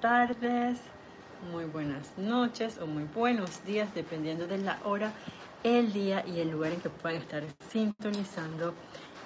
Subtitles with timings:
[0.00, 0.78] tardes,
[1.52, 5.12] muy buenas noches o muy buenos días, dependiendo de la hora,
[5.62, 8.74] el día y el lugar en que puedan estar sintonizando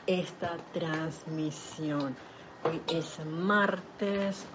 [0.07, 2.15] esta transmisión.
[2.63, 4.47] Hoy es martes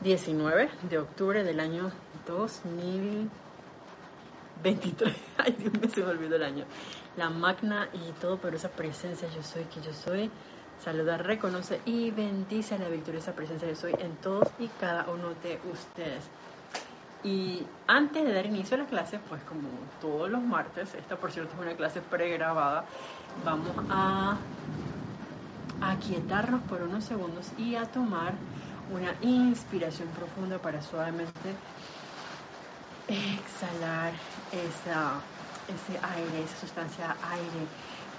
[0.00, 1.90] 19 um, de octubre del año
[2.26, 5.14] 2023.
[5.38, 6.64] Ay, Dios mío, se me olvidó el año.
[7.16, 10.30] La magna y todo por esa presencia yo soy que yo soy
[10.82, 15.58] Saluda, reconoce y bendice la victoriosa presencia de soy en todos y cada uno de
[15.70, 16.24] ustedes.
[17.22, 19.68] Y antes de dar inicio a la clase, pues como
[20.00, 22.84] todos los martes, esta por cierto es una clase pregrabada,
[23.46, 24.36] vamos a
[25.80, 28.34] aquietarnos por unos segundos y a tomar
[28.92, 31.56] una inspiración profunda para suavemente
[33.08, 34.12] exhalar
[34.52, 35.14] esa,
[35.68, 37.66] ese aire, esa sustancia aire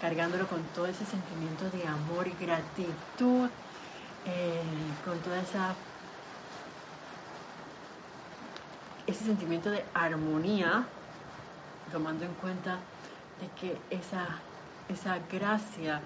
[0.01, 3.49] cargándolo con todo ese sentimiento de amor y gratitud,
[4.25, 4.61] eh,
[5.03, 5.75] con toda esa
[9.07, 10.85] ese sentimiento de armonía,
[11.91, 12.79] tomando en cuenta
[13.39, 14.39] de que esa,
[14.89, 16.01] esa gracia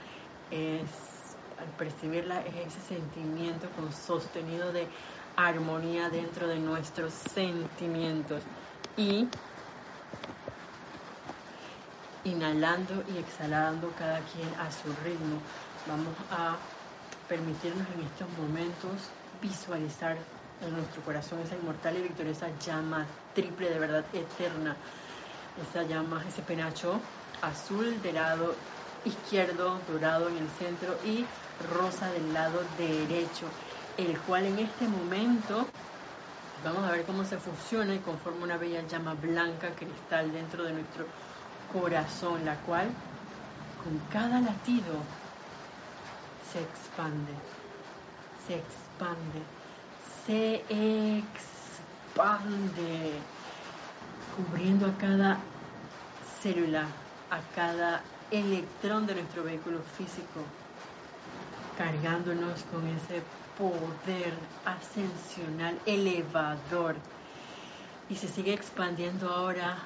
[0.51, 4.87] es, al percibirla, es ese sentimiento con sostenido de
[5.35, 8.43] armonía dentro de nuestros sentimientos.
[8.97, 9.27] Y
[12.29, 15.41] inhalando y exhalando cada quien a su ritmo.
[15.87, 16.55] Vamos a
[17.27, 19.09] permitirnos en estos momentos
[19.41, 20.17] visualizar
[20.61, 24.75] en nuestro corazón esa inmortal y victoriosa llama triple de verdad eterna.
[25.61, 26.99] Esa llama, ese penacho
[27.41, 28.55] azul del lado
[29.05, 31.25] izquierdo, dorado en el centro y
[31.73, 33.45] rosa del lado derecho,
[33.97, 35.65] el cual en este momento
[36.63, 40.73] vamos a ver cómo se fusiona y conforma una bella llama blanca cristal dentro de
[40.73, 41.05] nuestro
[41.71, 42.87] corazón, la cual
[43.83, 44.93] con cada latido
[46.51, 47.31] se expande,
[48.45, 49.41] se expande,
[50.25, 50.55] se
[52.17, 53.19] expande,
[54.35, 55.37] cubriendo a cada
[56.41, 56.85] célula,
[57.29, 60.41] a cada electrón de nuestro vehículo físico,
[61.77, 63.21] cargándonos con ese
[63.57, 64.33] poder
[64.65, 66.95] ascensional elevador.
[68.09, 69.77] Y se sigue expandiendo ahora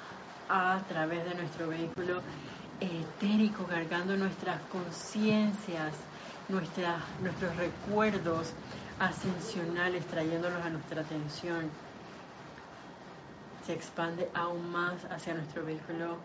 [0.50, 2.22] a través de nuestro vehículo
[2.80, 5.94] etérico, cargando nuestras conciencias,
[6.50, 8.54] nuestros recuerdos
[9.00, 11.70] ascensionales, trayéndolos a nuestra atención.
[13.66, 16.18] Se expande aún más hacia nuestro vehículo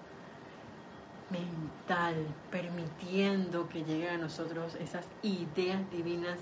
[1.31, 2.15] mental,
[2.51, 6.39] permitiendo que lleguen a nosotros esas ideas divinas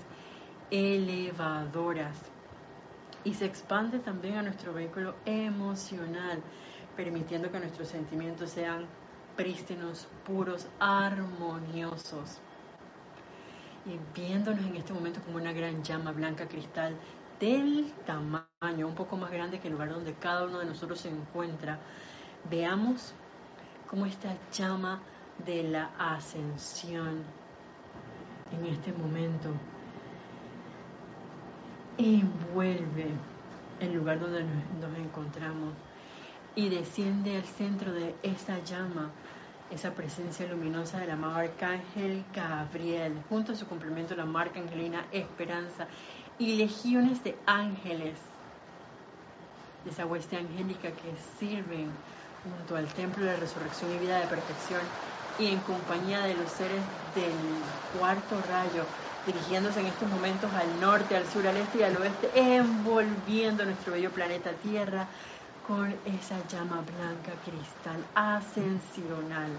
[0.71, 2.17] elevadoras.
[3.23, 6.41] Y se expande también a nuestro vehículo emocional,
[6.97, 8.87] permitiendo que nuestros sentimientos sean
[9.37, 12.39] prístinos, puros, armoniosos.
[13.85, 16.95] Y viéndonos en este momento como una gran llama blanca cristal
[17.39, 21.09] del tamaño un poco más grande que el lugar donde cada uno de nosotros se
[21.09, 21.79] encuentra,
[22.49, 23.13] veamos
[23.87, 24.99] cómo esta llama
[25.45, 27.23] de la ascensión
[28.51, 29.49] en este momento
[31.97, 33.11] envuelve
[33.79, 35.26] el lugar donde nos encontramos
[36.57, 39.11] y desciende al centro de esa llama,
[39.69, 45.85] esa presencia luminosa del amado Arcángel Gabriel, junto a su complemento la marca angelina Esperanza
[46.39, 48.17] y legiones de ángeles,
[49.85, 51.91] de esa hueste angélica que sirven
[52.43, 54.81] junto al templo de resurrección y vida de perfección
[55.37, 56.81] y en compañía de los seres
[57.13, 58.83] del cuarto rayo,
[59.27, 63.93] dirigiéndose en estos momentos al norte, al sur, al este y al oeste, envolviendo nuestro
[63.93, 65.07] bello planeta Tierra
[65.67, 69.49] con esa llama blanca cristal ascensional,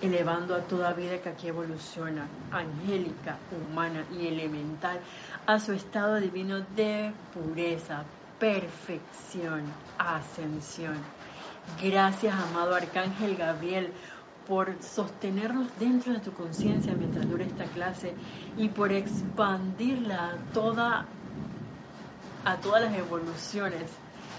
[0.00, 4.98] elevando a toda vida que aquí evoluciona, angélica, humana y elemental,
[5.46, 8.04] a su estado divino de pureza,
[8.38, 9.62] perfección,
[9.98, 10.96] ascensión.
[11.82, 13.92] Gracias, amado Arcángel Gabriel,
[14.48, 18.14] por sostenernos dentro de tu conciencia mientras dure esta clase
[18.56, 21.04] y por expandirla a toda
[22.44, 23.90] a todas las evoluciones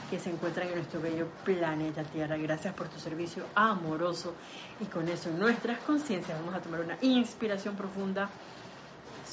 [0.10, 2.38] que se encuentran en nuestro bello planeta Tierra.
[2.38, 4.34] Gracias por tu servicio amoroso
[4.80, 8.30] y con eso en nuestras conciencias vamos a tomar una inspiración profunda.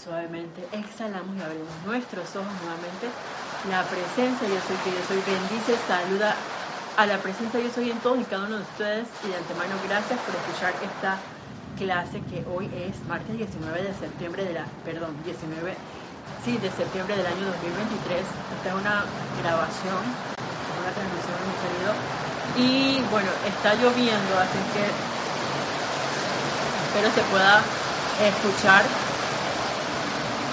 [0.03, 3.09] Suavemente exhalamos y abrimos nuestros ojos nuevamente.
[3.69, 6.35] La presencia yo soy que yo soy bendice, saluda
[6.97, 9.77] a la presencia yo soy en todos y cada uno de ustedes y de antemano
[9.87, 11.19] gracias por escuchar esta
[11.79, 15.75] clase que hoy es martes 19 de septiembre de la, perdón, 19
[16.43, 18.27] sí, de septiembre del año 2023.
[18.50, 19.06] Esta es una
[19.39, 20.17] grabación,
[20.77, 21.94] una transmisión en salido.
[22.55, 24.93] Y bueno, está lloviendo, así que
[26.87, 27.65] espero se pueda
[28.19, 28.91] escuchar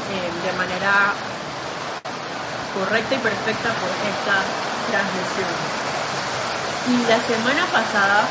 [0.07, 1.15] eh, de manera
[2.71, 4.45] correcta y perfecta por esta
[4.85, 5.55] transmisión.
[6.85, 8.29] Y la semana pasada,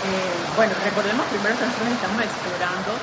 [0.00, 3.00] eh, bueno, recordemos primero que nosotros estamos explorando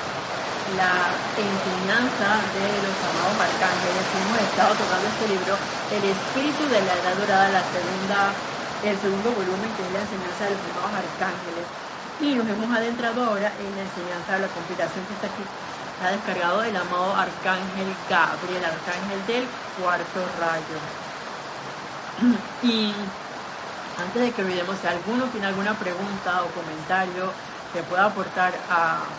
[0.76, 4.04] la enseñanza de los amados arcángeles.
[4.14, 5.56] Hemos estado tocando este libro,
[5.88, 8.34] El Espíritu de la Edad Dorada, la segunda,
[8.82, 11.72] el segundo volumen, que es la enseñanza de los amados arcángeles.
[12.18, 15.50] Y nos hemos adentrado ahora en la enseñanza de la compilación que está aquí.
[16.00, 20.80] ha descargado el amado arcángel Gabriel, arcángel del cuarto rayo.
[22.62, 23.10] Y
[23.96, 27.36] antes de que olvidemos, si alguno tiene alguna pregunta o comentario
[27.72, 29.18] que pueda aportar a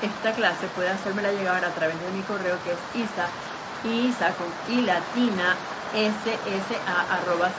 [0.00, 3.34] esta clase puede hacérmela llegar a través de mi correo que es isa,
[3.82, 7.54] isa con i latina, ssa arroba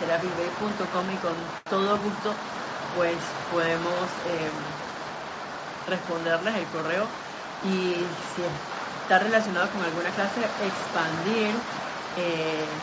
[1.11, 2.41] y con todo gusto
[2.91, 4.81] pues podemos em,
[5.85, 7.13] responderles el correo
[7.59, 11.67] y si está relacionado con alguna clase expandir
[12.15, 12.81] eh,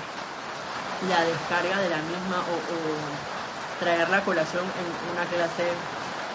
[0.98, 3.28] la descarga de la misma o, o
[3.76, 5.90] traer la colación en una clase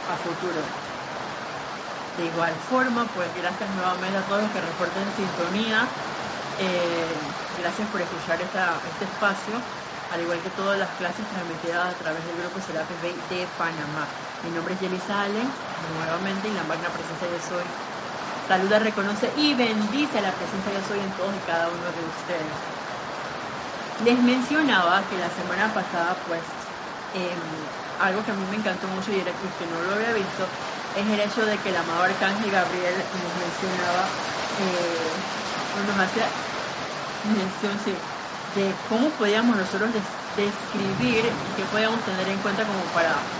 [0.06, 0.87] a futuro.
[2.18, 5.96] De igual forma, pues gracias nuevamente a todos los que reporten sintonía.
[6.58, 9.70] Eh, gracias por escuchar este espacio,
[10.10, 14.16] al igual que todas las clases transmitidas a través del grupo Serapis Bay de Panamá.
[14.42, 17.78] Mi nombre es Jelly Salen, nuevamente, y la magna presencia yo soy.
[18.40, 22.74] Saluda, reconoce y bendice la presencia yo soy en todos y cada uno de ustedes.
[23.98, 26.64] Les mencionaba que la semana pasada, pues,
[27.12, 30.52] em, algo que a mí me encantó mucho y era que no lo había visto,
[30.98, 34.20] es el hecho de que el amado Arcángel Gabriel nos mencionaba,
[34.56, 35.14] eh,
[35.72, 36.42] nos hacía
[37.22, 37.78] mención
[38.46, 39.92] de cómo podíamos nosotros
[40.36, 43.36] describir y qué podíamos tener en cuenta como para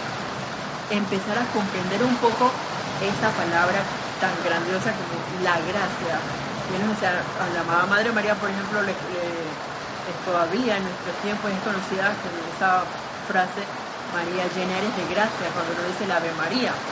[0.90, 2.68] empezar a comprender un poco
[3.00, 6.30] esa palabra tan grandiosa como la gracia.
[6.68, 8.82] Nos decía, a la amada Madre María, por ejemplo,
[10.24, 12.94] todavía en nuestros tiempos es conocida con esa
[13.24, 13.74] frase
[14.06, 16.88] María llena eres de gracia, cuando nos dice la Ave María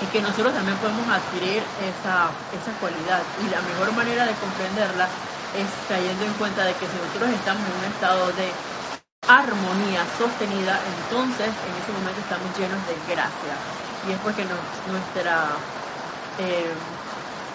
[0.00, 3.32] y que nosotros también podemos adquirir esa, esa cualidad.
[3.36, 5.14] Y la mejor manera de comprenderla
[5.52, 8.64] es cayendo en cuenta de que si nosotros estamos en un estado de
[9.26, 13.66] armonía sostenida, entonces en ese momento estamos llenos de gracia.
[14.00, 14.46] Y es porque
[14.84, 15.70] nuestra
[16.36, 16.78] eh,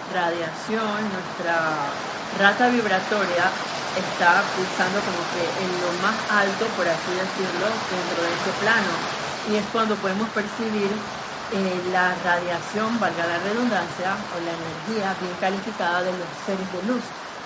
[0.04, 3.62] radiación, nuestra rata vibratoria
[3.92, 9.06] está pulsando como que en lo más alto, por así decirlo, dentro de ese plano.
[9.42, 11.10] Y es cuando podemos percibir
[11.52, 16.82] eh, la radiación, valga la redundancia, o la energía bien calificada de los seres de
[16.82, 17.04] luz,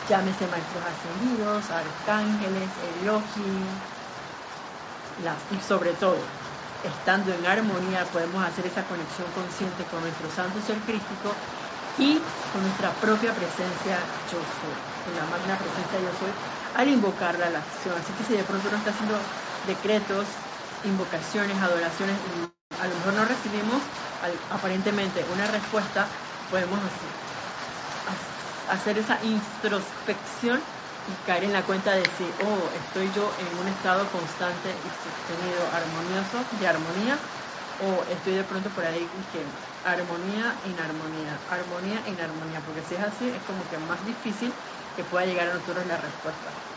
[0.09, 2.71] llámese maestros ascendidos, arcángeles,
[3.03, 3.91] Elohim,
[5.51, 6.17] y sobre todo,
[6.83, 11.45] estando en armonía, podemos hacer esa conexión consciente con nuestro santo ser crístico
[11.99, 12.19] y
[12.53, 13.99] con nuestra propia presencia
[14.33, 16.33] yo soy, con la magna presencia yo soy,
[16.73, 17.95] al invocarla a la acción.
[17.99, 19.15] Así que si de pronto uno está haciendo
[19.67, 20.27] decretos,
[20.83, 22.17] invocaciones, adoraciones,
[22.81, 23.91] a lo mejor no recibimos
[24.49, 26.13] aparentemente una respuesta,
[26.49, 26.83] podemos
[28.67, 30.69] hacer esa introspección
[31.05, 34.93] y caer en la cuenta de si, oh, estoy yo en un estado constante y
[34.93, 37.25] sostenido armonioso, de armonía,
[37.77, 43.31] o estoy de pronto por ahí que armonía, inarmonía, armonía, inarmonía, porque si es así
[43.31, 44.61] es como que más difícil
[44.95, 46.70] que pueda llegar a nosotros la respuesta.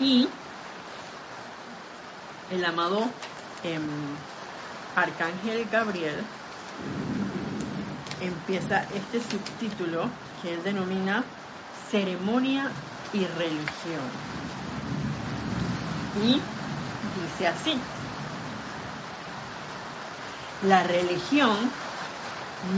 [0.00, 0.28] Y
[2.50, 3.04] el amado
[3.62, 3.82] em,
[4.96, 6.24] Arcángel Gabriel
[8.20, 10.08] empieza este subtítulo
[10.42, 11.24] que él denomina
[11.90, 12.70] Ceremonia
[13.12, 14.02] y Religión.
[16.22, 16.40] Y
[17.20, 17.78] dice así,
[20.68, 21.70] la religión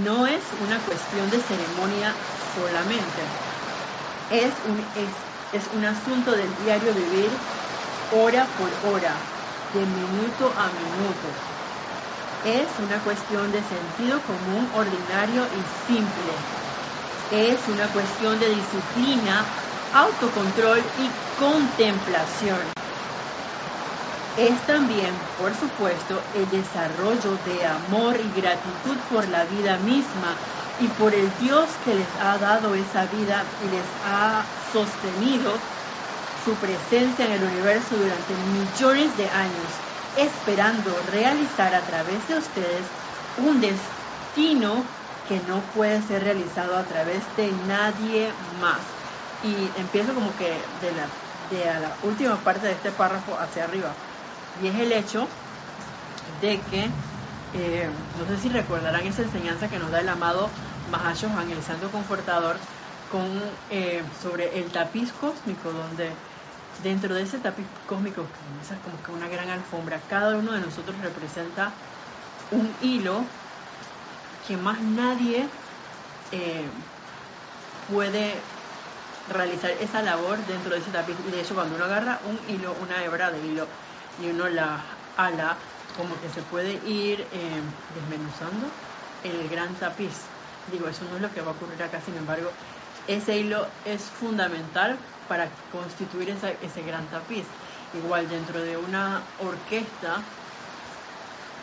[0.04, 2.12] no es una cuestión de ceremonia
[2.54, 3.22] solamente,
[4.30, 5.25] es un,
[5.56, 7.40] es un asunto del diario vivir
[8.10, 9.32] hora por hora,
[9.72, 11.34] de minuto a minuto.
[12.42, 16.46] Es una cuestión de sentido común ordinario y simple.
[17.30, 19.56] Es una cuestión de disciplina,
[19.90, 22.74] autocontrol y contemplación.
[24.36, 30.38] Es también, por supuesto, el desarrollo de amor y gratitud por la vida misma
[30.78, 35.52] y por el Dios que les ha dado esa vida y les ha sostenido
[36.44, 39.70] su presencia en el universo durante millones de años,
[40.14, 42.86] esperando realizar a través de ustedes
[43.36, 44.84] un destino
[45.24, 48.84] que no puede ser realizado a través de nadie más.
[49.40, 51.10] Y empiezo como que de la,
[51.48, 53.96] de la última parte de este párrafo hacia arriba.
[54.54, 55.28] Y es el hecho
[56.26, 56.90] de que
[57.52, 60.58] Eh, no sé si recordarán esa enseñanza que nos da el amado
[60.90, 62.56] Mahashohan, el santo confortador,
[63.10, 63.40] con,
[63.70, 66.10] eh, sobre el tapiz cósmico, donde
[66.82, 68.22] dentro de ese tapiz cósmico,
[68.60, 71.72] es como que una gran alfombra, cada uno de nosotros representa
[72.50, 73.24] un hilo
[74.46, 75.48] que más nadie
[76.32, 76.68] eh,
[77.92, 78.32] puede
[79.28, 81.16] realizar esa labor dentro de ese tapiz.
[81.26, 83.66] Y de hecho, cuando uno agarra un hilo, una hebra de hilo,
[84.22, 84.80] y uno la
[85.16, 85.56] ala,
[85.96, 87.62] como que se puede ir eh,
[87.94, 88.66] desmenuzando
[89.22, 90.35] el gran tapiz.
[90.66, 92.50] Digo, eso no es lo que va a ocurrir acá, sin embargo,
[93.06, 97.44] ese hilo es fundamental para constituir ese gran tapiz.
[97.92, 100.36] Igual dentro de una orquesta,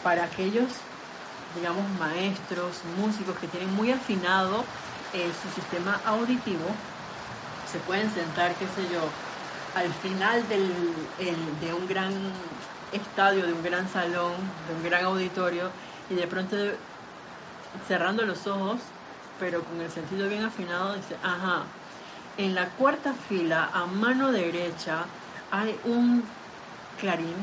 [0.02, 0.92] para aquellos,
[1.50, 4.74] digamos, maestros, músicos que tienen muy afinado
[5.12, 6.86] eh, su sistema auditivo,
[7.64, 9.20] se pueden sentar, qué sé yo,
[9.74, 11.16] al final del,
[11.60, 12.58] de un gran
[12.92, 15.76] estadio, de un gran salón, de un gran auditorio,
[16.10, 16.56] y de pronto
[17.88, 18.80] cerrando los ojos,
[19.40, 21.66] pero con el sentido bien afinado, dice, ajá,
[22.38, 25.06] en la cuarta fila, a mano derecha,
[25.52, 26.24] hay un
[26.98, 27.36] clarín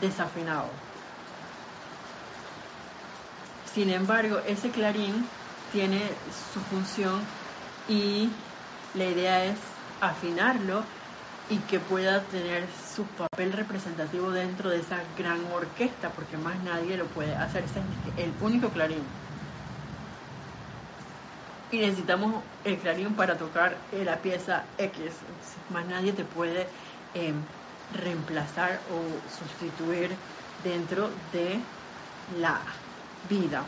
[0.00, 0.70] desafinado.
[3.72, 5.28] Sin embargo, ese clarín
[5.70, 5.98] tiene
[6.30, 7.20] su función
[7.86, 8.30] y
[8.94, 9.58] la idea es
[10.00, 10.82] afinarlo
[11.48, 12.66] y que pueda tener
[13.04, 17.64] papel representativo dentro de esa gran orquesta, porque más nadie lo puede hacer.
[17.64, 17.76] Es
[18.24, 19.02] el único clarín
[21.70, 25.12] y necesitamos el clarín para tocar eh, la pieza X.
[25.70, 26.66] Más nadie te puede
[27.14, 27.34] em,
[28.02, 30.10] reemplazar o sustituir
[30.64, 31.60] dentro de
[32.40, 32.60] la
[33.28, 33.64] vida.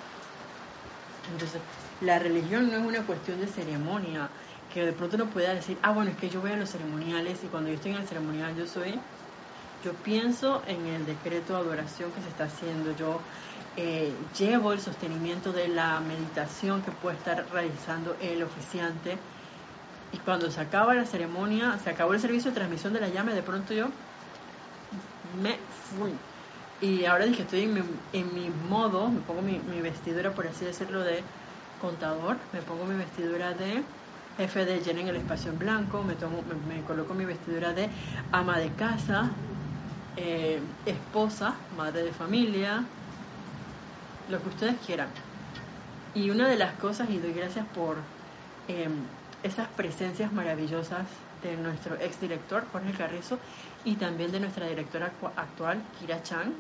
[1.33, 1.61] Entonces,
[2.01, 4.29] la religión no es una cuestión de ceremonia,
[4.75, 7.45] que de pronto no pueda decir, ah, bueno, es que yo voy a los ceremoniales
[7.45, 9.01] y cuando yo estoy en el ceremonial yo soy,
[9.85, 13.21] yo pienso en el decreto de adoración que se está haciendo, yo
[13.77, 19.17] eh, llevo el sostenimiento de la meditación que puede estar realizando el oficiante.
[20.13, 23.33] Y cuando se acaba la ceremonia, se acabó el servicio de transmisión de la llama,
[23.33, 23.87] de pronto yo
[25.43, 25.57] me
[25.97, 26.13] fui.
[26.83, 27.81] Y ahora dije, estoy en mi,
[28.13, 31.23] en mi modo, me pongo mi, vestidura, por así decirlo, de
[31.81, 33.83] contador, me pongo mi vestidura de
[34.37, 37.89] jefe de lleno en el espacio en blanco, me, tomo, me, coloco mi vestidura de
[38.33, 39.31] ama de casa,
[40.17, 42.85] eh, esposa, madre de familia,
[44.29, 45.09] lo que ustedes quieran.
[46.15, 47.97] Y una de las cosas, y doy gracias por
[48.69, 48.93] em,
[49.43, 51.07] esas presencias maravillosas
[51.43, 53.39] de nuestro exdirector Jorge Carrizo
[53.85, 56.53] y también de nuestra directora actual Kira Chang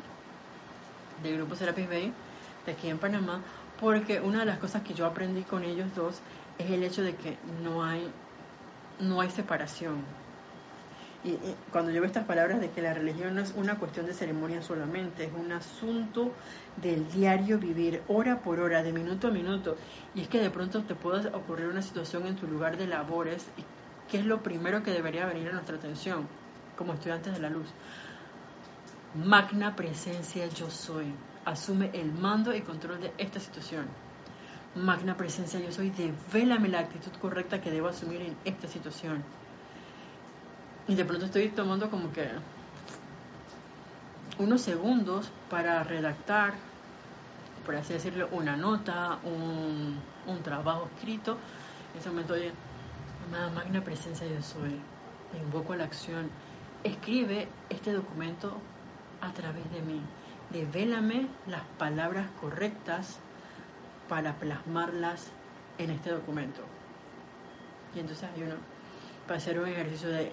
[1.22, 2.12] del grupo Serapis Bay
[2.66, 3.40] de aquí en Panamá,
[3.80, 6.20] porque una de las cosas que yo aprendí con ellos dos
[6.58, 8.10] es el hecho de que no hay
[8.98, 10.04] no hay separación
[11.24, 11.38] y,
[11.70, 14.60] cuando yo veo estas palabras de que la religión no es una cuestión de ceremonia
[14.60, 16.32] solamente, es un asunto
[16.76, 19.76] del diario vivir, hora por hora, de minuto a minuto.
[20.14, 23.46] Y es que de pronto te puede ocurrir una situación en tu lugar de labores,
[23.56, 23.62] y
[24.10, 26.26] ¿qué es lo primero que debería venir a nuestra atención
[26.76, 27.68] como estudiantes de la luz?
[29.14, 31.14] Magna presencia yo soy.
[31.44, 33.86] Asume el mando y control de esta situación.
[34.74, 39.22] Magna presencia yo soy, devélame la actitud correcta que debo asumir en esta situación
[40.88, 42.28] y de pronto estoy tomando como que
[44.38, 46.54] unos segundos para redactar,
[47.64, 51.38] por así decirlo, una nota, un, un trabajo escrito.
[51.92, 52.52] En ese momento, oye,
[53.30, 54.80] magna presencia yo soy,
[55.42, 56.30] invoco la acción,
[56.82, 58.56] escribe este documento
[59.20, 60.00] a través de mí,
[60.50, 63.18] devélame las palabras correctas
[64.08, 65.30] para plasmarlas
[65.78, 66.62] en este documento.
[67.94, 68.56] Y entonces hay uno,
[69.26, 70.32] para hacer un ejercicio de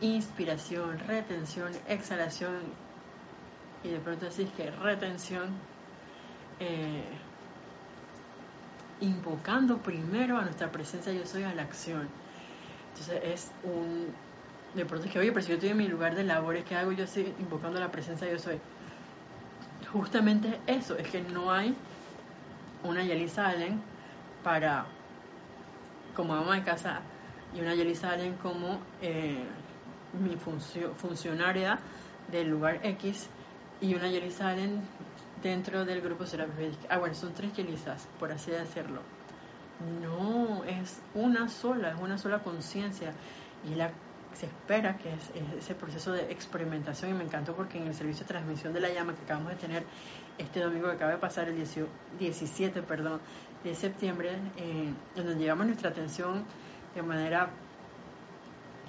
[0.00, 2.60] inspiración, retención, exhalación
[3.82, 5.50] y de pronto decís que retención,
[6.60, 7.04] eh,
[9.00, 12.08] invocando primero a nuestra presencia yo soy a la acción.
[12.90, 14.08] Entonces es un,
[14.74, 16.74] de pronto es que, oye, pero si yo estoy en mi lugar de labores, ¿qué
[16.76, 18.58] hago yo así invocando la presencia yo soy?
[19.92, 21.74] Justamente eso, es que no hay
[22.82, 23.80] una Yelisa Allen
[24.42, 24.86] para,
[26.14, 27.00] como ama de casa,
[27.54, 28.80] y una Yelisa Allen como...
[29.00, 29.44] Eh,
[30.12, 31.78] mi funcionaria
[32.30, 33.28] del lugar X
[33.80, 34.54] y una Yelisa
[35.42, 39.00] dentro del grupo Serapis Ah, bueno, son tres Yelisas, por así decirlo.
[40.02, 43.12] No, es una sola, es una sola conciencia.
[43.70, 43.92] Y la,
[44.34, 47.12] se espera que es, ese proceso de experimentación.
[47.12, 49.58] Y me encantó porque en el servicio de transmisión de la llama que acabamos de
[49.58, 49.84] tener
[50.36, 51.56] este domingo que acaba de pasar, el
[52.18, 53.20] 17 perdón,
[53.62, 56.44] de septiembre, eh, donde llevamos nuestra atención
[56.94, 57.50] de manera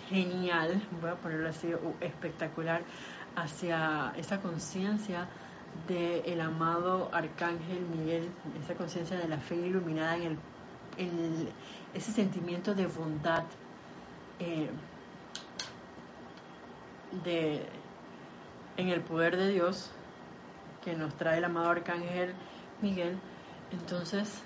[0.09, 2.81] genial, voy a ponerlo así, espectacular,
[3.35, 5.27] hacia esa conciencia
[5.87, 8.29] del amado Arcángel Miguel,
[8.63, 10.37] esa conciencia de la fe iluminada en,
[10.97, 11.49] el,
[11.93, 13.43] ese sentimiento de bondad,
[14.39, 14.69] eh,
[17.23, 17.65] de,
[18.77, 19.91] en el poder de Dios
[20.83, 22.33] que nos trae el amado Arcángel
[22.81, 23.17] Miguel,
[23.71, 24.41] entonces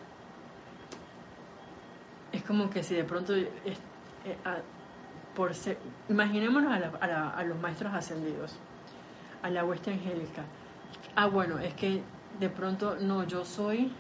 [2.32, 3.48] es como que si de pronto, eh,
[5.36, 5.52] por
[6.10, 8.56] imaginémonos a, los maestros ascendidos,
[9.42, 10.44] a la hueste angélica.
[11.16, 12.02] Ah, bueno, es que
[12.40, 13.92] de pronto no, yo soy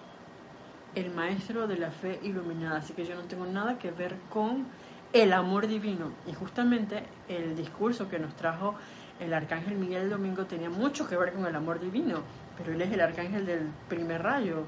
[0.95, 4.65] el maestro de la fe iluminada, así que yo no tengo nada que ver con
[5.11, 6.11] el amor divino.
[6.27, 8.75] Y justamente el discurso que nos trajo
[9.19, 12.23] el arcángel Miguel el domingo tenía mucho que ver con el amor divino,
[12.57, 14.65] pero él es el arcángel del primer rayo.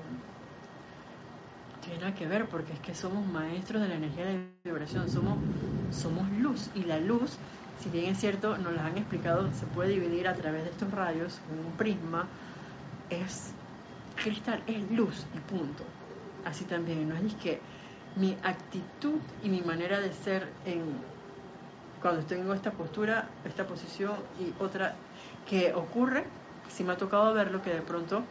[1.81, 5.10] Tiene nada que ver porque es que somos maestros de la energía de la vibración,
[5.10, 5.38] somos,
[5.92, 7.38] somos luz y la luz,
[7.80, 10.92] si bien es cierto, nos las han explicado, se puede dividir a través de estos
[10.92, 12.27] rayos, un prisma,
[13.10, 13.54] es
[14.15, 15.84] cristal, es luz y punto.
[16.46, 17.60] Así también, no es que
[18.15, 20.84] mi actitud y mi manera de ser en
[22.01, 24.96] cuando tengo esta postura, esta posición y otra
[25.50, 26.25] que ocurre,
[26.70, 28.24] si me ha tocado verlo, que de pronto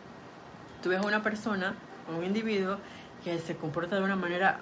[0.82, 1.75] tú ves a una persona,
[2.08, 2.78] a un individuo,
[3.25, 4.61] que se comporta de una manera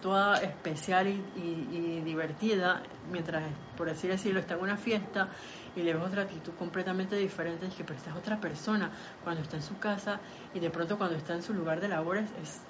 [0.00, 3.42] toda especial y, divertida, mientras,
[3.76, 5.28] por así decirlo, está en una fiesta
[5.76, 8.90] y le ves otra actitud completamente diferente, que pero esta es otra persona
[9.22, 10.20] cuando está en su casa
[10.54, 12.60] y de pronto cuando está en su lugar de labores es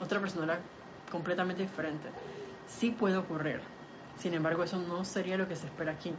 [0.00, 0.58] otra persona
[1.10, 2.08] completamente diferente.
[2.66, 3.60] Sí puede ocurrir,
[4.18, 6.12] sin embargo, eso no sería lo que se espera aquí,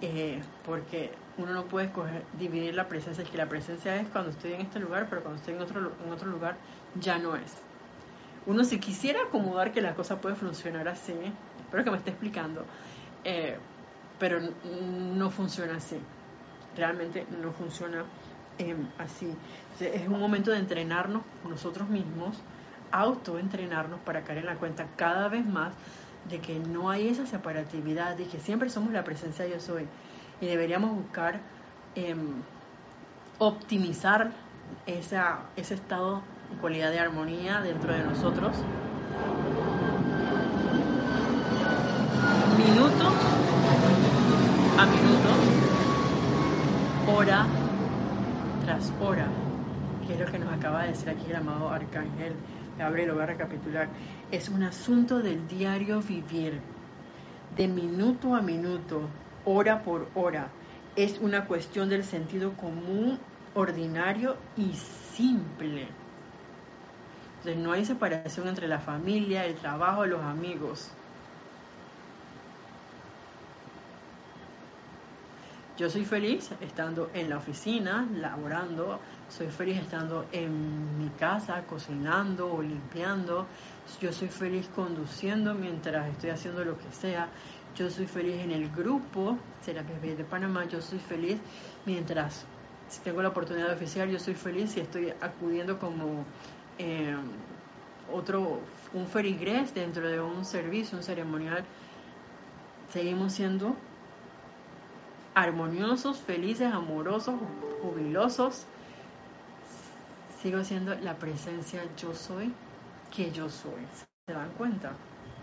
[0.00, 1.90] eh, porque uno no puede
[2.38, 5.38] dividir la presencia, es que la presencia es cuando estoy en este lugar, pero cuando
[5.38, 6.56] estoy en otro, en otro lugar
[7.00, 7.69] ya no es.
[8.46, 11.14] Uno si quisiera acomodar que la cosa puede funcionar así,
[11.60, 12.64] espero que me esté explicando,
[13.24, 13.56] eh,
[14.18, 15.98] pero no funciona así,
[16.76, 18.04] realmente no funciona
[18.58, 19.32] em, así.
[19.78, 22.36] Es un momento de entrenarnos nosotros mismos,
[22.92, 25.72] autoentrenarnos para caer en la cuenta cada vez más
[26.28, 29.86] de que no hay esa separatividad, de que siempre somos la presencia yo soy
[30.40, 31.40] y deberíamos buscar
[31.94, 32.42] em,
[33.38, 34.32] optimizar
[34.86, 36.22] ese estado
[36.60, 38.56] cualidad de armonía dentro de nosotros.
[42.58, 43.08] Minuto
[44.78, 45.30] a minuto,
[47.14, 47.46] hora
[48.64, 49.26] tras hora,
[50.06, 52.34] que es lo que nos acaba de decir aquí el amado Arcángel
[52.80, 53.88] Gabriel, lo voy a recapitular,
[54.30, 56.60] es un asunto del diario vivir,
[57.54, 59.02] de minuto a minuto,
[59.44, 60.48] hora por hora.
[60.96, 63.18] Es una cuestión del sentido común,
[63.54, 65.88] ordinario y simple.
[67.40, 70.90] Entonces no hay separación entre la familia, el trabajo, los amigos.
[75.78, 79.00] Yo soy feliz estando en la oficina, laborando,
[79.30, 83.46] soy feliz estando en mi casa, cocinando o limpiando,
[84.02, 87.28] yo soy feliz conduciendo mientras estoy haciendo lo que sea,
[87.74, 91.38] yo soy feliz en el grupo Serapis de Panamá, yo soy feliz
[91.86, 92.44] mientras
[92.90, 96.26] si tengo la oportunidad de oficiar, yo soy feliz si estoy acudiendo como
[96.82, 97.14] eh,
[98.10, 98.60] otro,
[98.94, 101.62] un ferigres dentro de un servicio, un ceremonial,
[102.90, 103.76] seguimos siendo
[105.34, 107.34] armoniosos, felices, amorosos,
[107.82, 108.64] jubilosos,
[110.42, 112.52] sigo siendo la presencia yo soy
[113.14, 113.86] que yo soy.
[114.26, 114.92] ¿Se dan cuenta?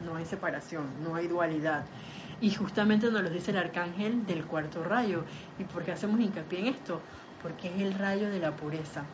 [0.04, 1.86] No hay separación, no hay dualidad.
[2.42, 5.24] Y justamente nos lo dice el arcángel del cuarto rayo.
[5.60, 7.00] ¿Y por qué hacemos hincapié en esto?
[7.44, 9.06] Porque es el rayo de la pureza.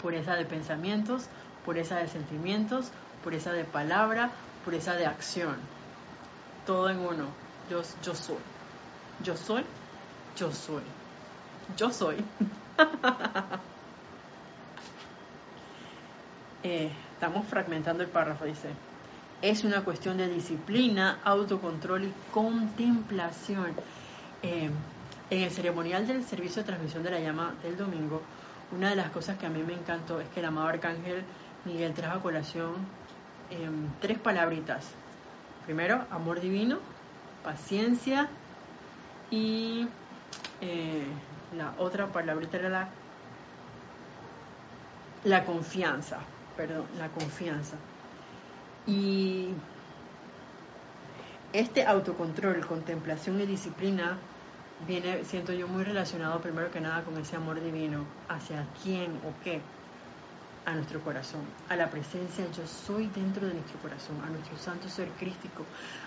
[0.00, 1.26] Pureza de pensamientos,
[1.64, 2.90] pureza de sentimientos,
[3.24, 4.30] pureza de palabra,
[4.64, 5.56] pureza de acción.
[6.66, 7.26] Todo en uno.
[7.70, 8.36] Yo, yo soy.
[9.22, 9.64] Yo soy,
[10.36, 10.82] yo soy.
[11.76, 12.16] Yo soy.
[16.62, 18.70] Eh, estamos fragmentando el párrafo, dice.
[19.40, 23.72] Es una cuestión de disciplina, autocontrol y contemplación.
[24.42, 24.70] Eh,
[25.30, 28.22] en el ceremonial del servicio de transmisión de la llama del domingo,
[28.72, 31.24] una de las cosas que a mí me encantó es que el amado arcángel
[31.64, 32.74] Miguel trajo a colación
[33.50, 34.86] em, tres palabritas.
[35.64, 36.78] Primero, amor divino,
[37.42, 38.28] paciencia
[39.30, 39.88] y
[40.60, 41.06] eh,
[41.56, 42.88] la otra palabrita era la,
[45.24, 46.18] la confianza,
[46.56, 47.76] perdón, la confianza.
[48.86, 49.50] Y
[51.52, 54.18] este autocontrol, contemplación y disciplina
[54.86, 59.32] viene, siento yo, muy relacionado primero que nada con ese amor divino, hacia quién o
[59.42, 59.60] qué,
[60.66, 64.88] a nuestro corazón, a la presencia yo soy dentro de nuestro corazón, a nuestro santo
[64.88, 65.62] ser crístico,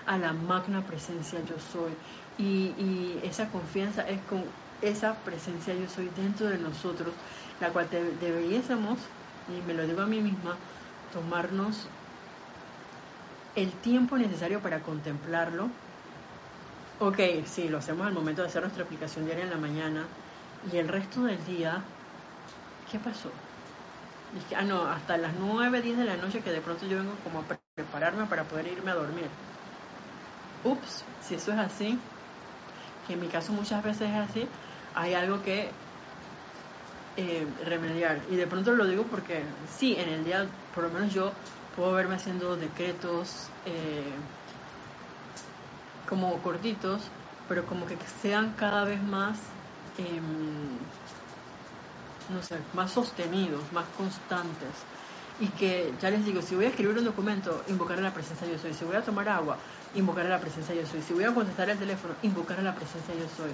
[0.05, 1.91] a la magna presencia yo soy.
[2.37, 4.43] Y, esa confianza es con
[4.81, 7.13] esa presencia yo soy dentro de nosotros,
[7.61, 8.99] la cual deberíamos,
[9.47, 10.57] y me lo digo a mí misma,
[11.13, 11.87] tomarnos
[13.55, 15.69] el tiempo necesario para contemplarlo.
[16.99, 20.07] Ok, sí, lo hacemos al momento de hacer nuestra aplicación diaria en la mañana
[20.61, 21.85] y el resto del día,
[22.85, 23.33] ¿qué pasó?
[24.31, 27.19] Dije, ah, no, hasta las 9, 10 de la noche que de pronto yo vengo
[27.21, 29.31] como a prepararme para poder irme a dormir.
[30.63, 32.01] Ups, si eso es así,
[33.03, 34.51] que en mi caso muchas veces es así,
[34.93, 35.73] hay algo que
[37.15, 38.25] eh, remediar.
[38.29, 41.35] Y de pronto lo digo porque sí, en el día, por lo menos yo
[41.71, 44.19] puedo verme haciendo decretos eh,
[46.09, 47.01] como cortitos,
[47.47, 49.37] pero como que sean cada vez más,
[49.99, 50.77] em,
[52.33, 54.73] no sé, más sostenidos, más constantes.
[55.39, 58.47] Y que, ya les digo, si voy a escribir un documento, invocar a la presencia
[58.47, 58.73] yo soy.
[58.73, 59.57] Si voy a tomar agua,
[59.95, 61.01] invocar a la presencia yo soy.
[61.01, 63.51] Si voy a contestar el teléfono, invocar a la presencia yo soy.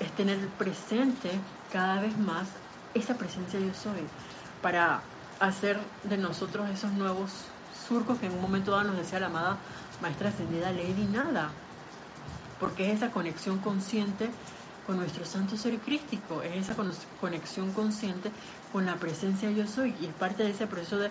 [0.00, 1.30] Es tener presente
[1.72, 2.48] cada vez más
[2.94, 4.06] esa presencia yo soy.
[4.62, 5.02] Para
[5.40, 7.30] hacer de nosotros esos nuevos
[7.86, 9.58] surcos que en un momento dado nos decía la amada
[10.00, 11.50] maestra ascendida Lady Nada,
[12.60, 14.30] porque es esa conexión consciente
[14.86, 16.76] con nuestro santo ser crístico, es esa
[17.20, 18.30] conexión consciente
[18.72, 21.10] con la presencia yo soy y es parte de ese proceso de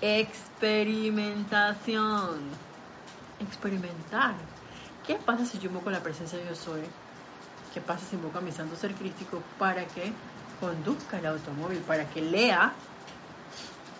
[0.00, 2.40] experimentación.
[3.40, 4.34] Experimentar.
[5.06, 6.80] ¿Qué pasa si yo invoco la presencia yo soy?
[7.72, 10.12] ¿Qué pasa si invoco a mi santo ser crístico para que
[10.60, 12.72] conduzca el automóvil, para que lea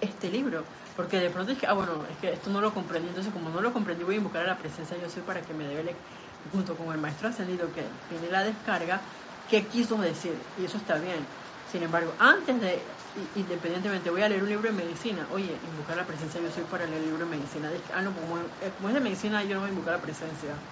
[0.01, 0.65] este libro.
[0.95, 3.51] Porque de pronto es que, ah, bueno, es que esto no lo comprendí, entonces como
[3.51, 6.03] no lo comprendí voy a invocar a la presencia yo soy para que me debe
[6.51, 9.05] junto con el maestro ascendido que tiene la descarga,
[9.47, 11.29] qué quiso decir, y eso está bien.
[11.65, 12.87] Sin embargo, antes de,
[13.35, 16.87] independientemente, voy a leer un libro de medicina, oye, invocar la presencia yo soy para
[16.87, 17.73] leer el libro de medicina.
[17.93, 20.63] Ah, no, como, eh, como es de medicina, yo no voy a invocar la presencia.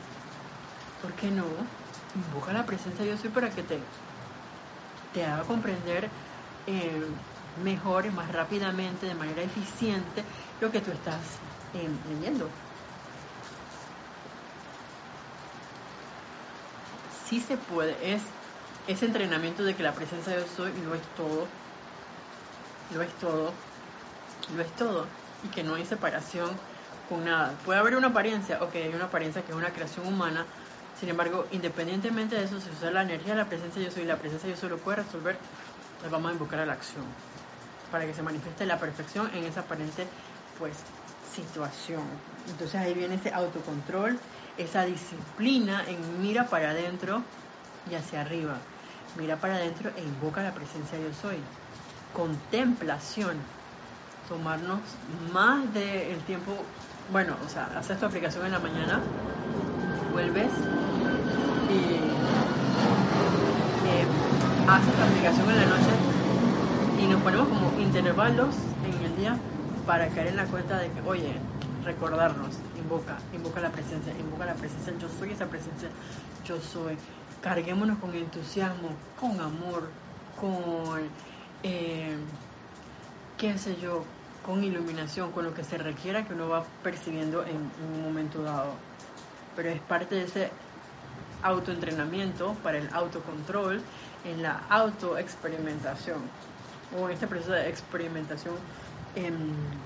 [1.01, 1.69] ¿Por qué no?
[2.15, 3.89] Invoca la presencia yo soy para que te,
[5.13, 6.13] te haga comprender
[6.67, 7.01] eh,
[7.57, 10.23] mejor, más rápidamente, de manera eficiente,
[10.61, 11.17] lo que tú estás
[11.75, 12.49] eh, leyendo.
[17.29, 18.23] Sí se puede, es
[18.89, 21.47] ese entrenamiento de que la presencia de yo soy lo es todo,
[22.95, 23.53] lo es todo,
[24.55, 25.07] lo es todo,
[25.45, 26.51] y que no hay separación
[27.09, 27.55] con nada.
[27.65, 30.45] Puede haber una apariencia, ok, hay una apariencia que es una creación humana,
[31.01, 34.17] sin embargo, independientemente de eso, si usa la energía de la presencia yo soy, la
[34.17, 35.37] presencia yo soy lo puede resolver,
[36.03, 37.32] le vamos a invocar a la acción
[37.93, 40.07] para que se manifieste la perfección en esa aparente
[40.59, 40.73] pues
[41.33, 42.03] situación.
[42.49, 44.19] Entonces ahí viene ese autocontrol,
[44.57, 47.23] esa disciplina en mira para adentro
[47.91, 48.57] y hacia arriba.
[49.19, 51.37] Mira para adentro e invoca la presencia yo soy.
[52.15, 53.37] Contemplación.
[54.29, 54.81] Tomarnos
[55.33, 56.53] más del tiempo,
[57.13, 59.01] bueno, o sea, haces tu aplicación en la mañana,
[60.13, 60.53] vuelves
[61.69, 62.13] y
[63.85, 64.07] eh,
[64.69, 65.91] haces tu aplicación en la noche
[67.03, 68.55] y nos ponemos como intervalos
[68.87, 69.37] en el día
[69.87, 71.35] para caer en la cuenta de que, oye,
[71.85, 75.89] recordarnos, invoca, invoca la presencia, invoca la presencia, yo soy esa presencia,
[76.45, 76.97] yo soy.
[77.41, 79.89] Carguémonos con entusiasmo, con amor,
[80.41, 81.01] con,
[81.65, 82.17] eh,
[83.37, 84.05] qué sé yo,
[84.47, 88.45] con iluminación, con lo que se requiera que uno va percibiendo en, en un momento
[88.45, 88.75] dado.
[89.57, 90.51] Pero es parte de ese
[91.43, 93.81] autoentrenamiento para el autocontrol
[94.25, 96.21] en la autoexperimentación
[96.99, 98.55] o en este proceso de experimentación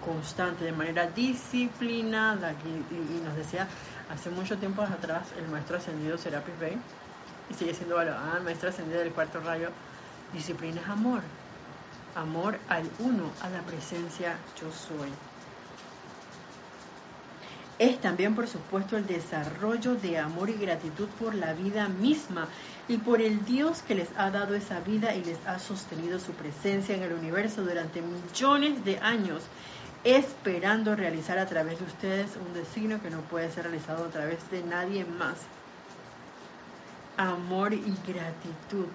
[0.05, 2.53] constante, de manera disciplinada.
[2.53, 3.66] Y, nos decía
[4.12, 6.79] hace mucho tiempo atrás el maestro ascendido Serapis Bey,
[7.51, 9.71] y sigue siendo valorado el maestro ascendido del cuarto rayo,
[10.33, 11.23] disciplina es amor,
[12.14, 15.11] amor al uno, a la presencia yo soy
[17.79, 22.49] es también, por supuesto, el desarrollo de amor y gratitud por la vida misma
[22.88, 26.33] y por el Dios que les ha dado esa vida y les ha sostenido su
[26.33, 29.42] presencia en el universo durante millones de años,
[30.05, 34.51] esperando realizar a través de ustedes un destino que no puede ser realizado a través
[34.51, 35.38] de nadie más.
[37.16, 38.87] Amor y gratitud.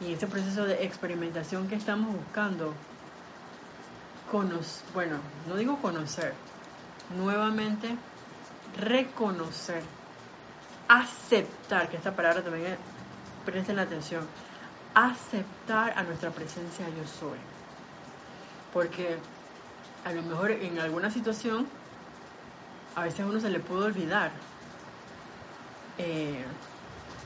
[0.00, 2.74] Y ese proceso de experimentación que estamos buscando,
[4.30, 5.16] conocer, bueno,
[5.48, 6.34] no digo conocer,
[7.16, 7.96] nuevamente
[8.76, 9.82] reconocer,
[10.86, 12.76] aceptar, que esta palabra también
[13.44, 14.28] presten atención,
[14.94, 17.38] aceptar a nuestra presencia yo soy.
[18.72, 19.18] Porque
[20.04, 21.68] a lo mejor en alguna situación
[22.94, 24.32] a veces uno se le puede olvidar.
[25.98, 26.44] Eh,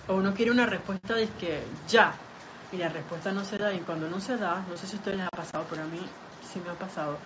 [0.09, 2.15] o uno quiere una respuesta de que ya,
[2.71, 4.99] y la respuesta no se da, y cuando no se da, no sé si a
[4.99, 6.01] ustedes les ha pasado, pero a mí
[6.41, 7.19] sí me ha pasado,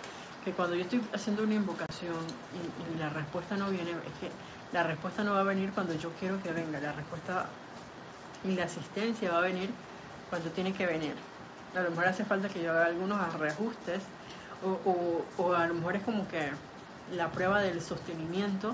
[0.43, 2.15] que cuando yo estoy haciendo una invocación
[2.53, 4.31] y, la respuesta no viene, es que
[4.71, 7.49] la respuesta no va a venir cuando yo quiero que venga, la respuesta
[8.47, 9.69] Y la asistencia va a venir
[10.29, 11.13] cuando tiene que venir.
[11.75, 14.01] A lo mejor hace falta que yo haga algunos reajustes
[14.63, 16.49] o, o, a lo mejor es como que
[17.15, 18.73] la prueba del sostenimiento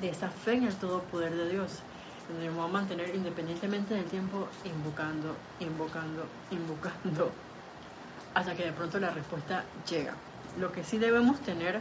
[0.00, 1.78] de esa fe en el todo poder de Dios,
[2.28, 7.30] donde me voy a mantener independientemente del tiempo invocando, invocando, invocando,
[8.34, 10.14] hasta que de pronto la respuesta llega.
[10.60, 11.80] Lo que sí debemos tener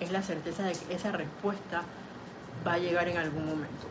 [0.00, 1.82] es la certeza de que esa respuesta
[2.66, 3.86] va a llegar en algún momento.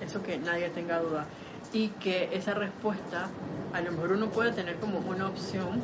[0.00, 1.26] Eso que nadie tenga duda.
[1.74, 3.28] Y que esa respuesta,
[3.74, 5.82] a lo mejor uno puede tener como una opción.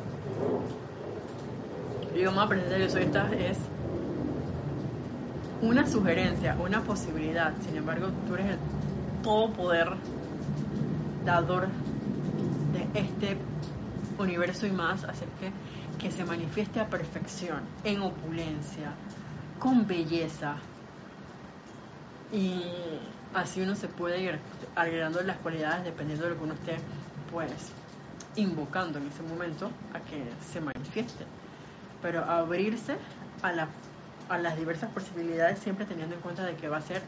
[2.15, 3.57] Y vamos a yo soy esta, es
[5.61, 7.53] una sugerencia, una posibilidad.
[7.61, 8.57] Sin embargo, tú eres el
[9.21, 9.93] todo poder
[11.25, 11.67] dador
[12.73, 13.37] de este
[14.17, 15.51] universo y más, hacer que,
[15.99, 18.93] que se manifieste a perfección, en opulencia,
[19.59, 20.55] con belleza.
[22.31, 22.63] Y
[23.33, 24.39] así uno se puede ir
[24.75, 26.77] agregando las cualidades dependiendo de lo que uno esté,
[27.31, 27.71] pues,
[28.35, 31.25] invocando en ese momento a que se manifieste.
[32.01, 32.97] Pero abrirse
[33.41, 33.67] a, la,
[34.29, 37.01] a las diversas posibilidades siempre teniendo en cuenta de que va a ser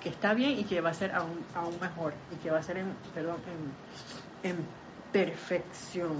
[0.00, 2.62] que está bien y que va a ser aún, aún mejor y que va a
[2.62, 2.92] ser en,
[4.42, 4.56] en
[5.12, 6.12] perfección.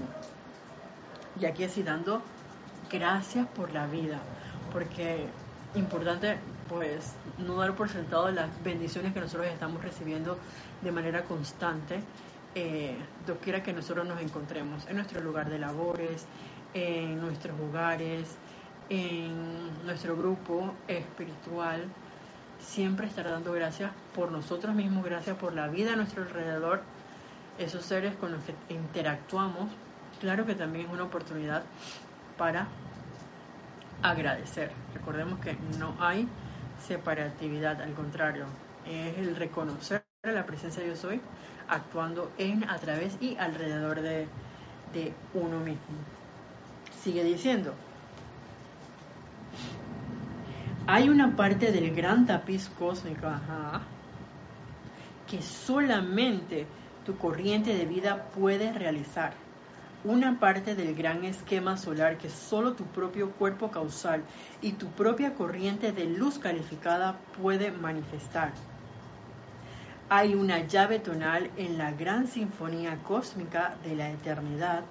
[1.39, 2.21] Y aquí así dando
[2.91, 4.19] gracias por la vida,
[4.71, 5.25] porque
[5.75, 6.37] importante
[6.69, 10.37] pues no dar por sentado las bendiciones que nosotros estamos recibiendo
[10.81, 12.01] de manera constante,
[12.55, 12.95] eh,
[13.43, 16.25] quiera que nosotros nos encontremos, en nuestro lugar de labores,
[16.73, 18.37] en nuestros hogares,
[18.89, 21.85] en nuestro grupo espiritual,
[22.59, 26.81] siempre estar dando gracias por nosotros mismos, gracias por la vida a nuestro alrededor,
[27.57, 29.69] esos seres con los que interactuamos,
[30.19, 31.63] claro que también es una oportunidad
[32.37, 32.67] para
[34.01, 34.71] agradecer.
[34.93, 36.27] Recordemos que no hay
[36.79, 38.45] separatividad, al contrario,
[38.85, 41.21] es el reconocer la presencia de yo soy
[41.67, 44.27] actuando en, a través y alrededor de,
[44.93, 45.81] de uno mismo.
[47.01, 47.73] Sigue diciendo,
[50.87, 53.27] hay una parte del gran tapiz cósmico
[55.27, 56.67] que solamente
[57.05, 59.33] tu corriente de vida puede realizar
[60.05, 64.21] una parte del gran esquema solar que solo tu propio cuerpo causal
[64.61, 68.51] y tu propia corriente de luz calificada puede manifestar.
[70.07, 74.83] Hay una llave tonal en la gran sinfonía cósmica de la eternidad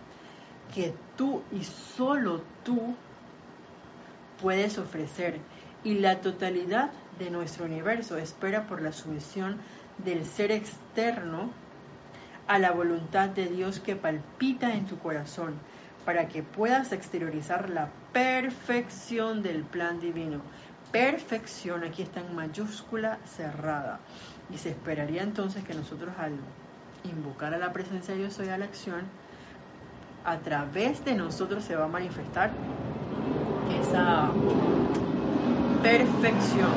[0.75, 2.97] que tú y solo tú
[4.43, 5.39] puedes ofrecer
[5.85, 9.59] y la totalidad de nuestro universo espera por la sumisión
[10.05, 11.53] del ser externo
[12.47, 15.55] a la voluntad de Dios que palpita en tu corazón,
[16.05, 20.41] para que puedas exteriorizar la perfección del plan divino.
[20.93, 24.01] Perfección aquí está en mayúscula cerrada.
[24.53, 26.35] Y se esperaría entonces que nosotros al
[27.05, 29.03] invocar a la presencia de Dios soy a la acción,
[30.25, 32.51] a través de nosotros se va a manifestar
[33.81, 34.31] esa
[35.83, 36.71] perfección.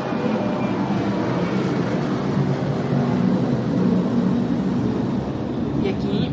[5.83, 6.29] Y aquí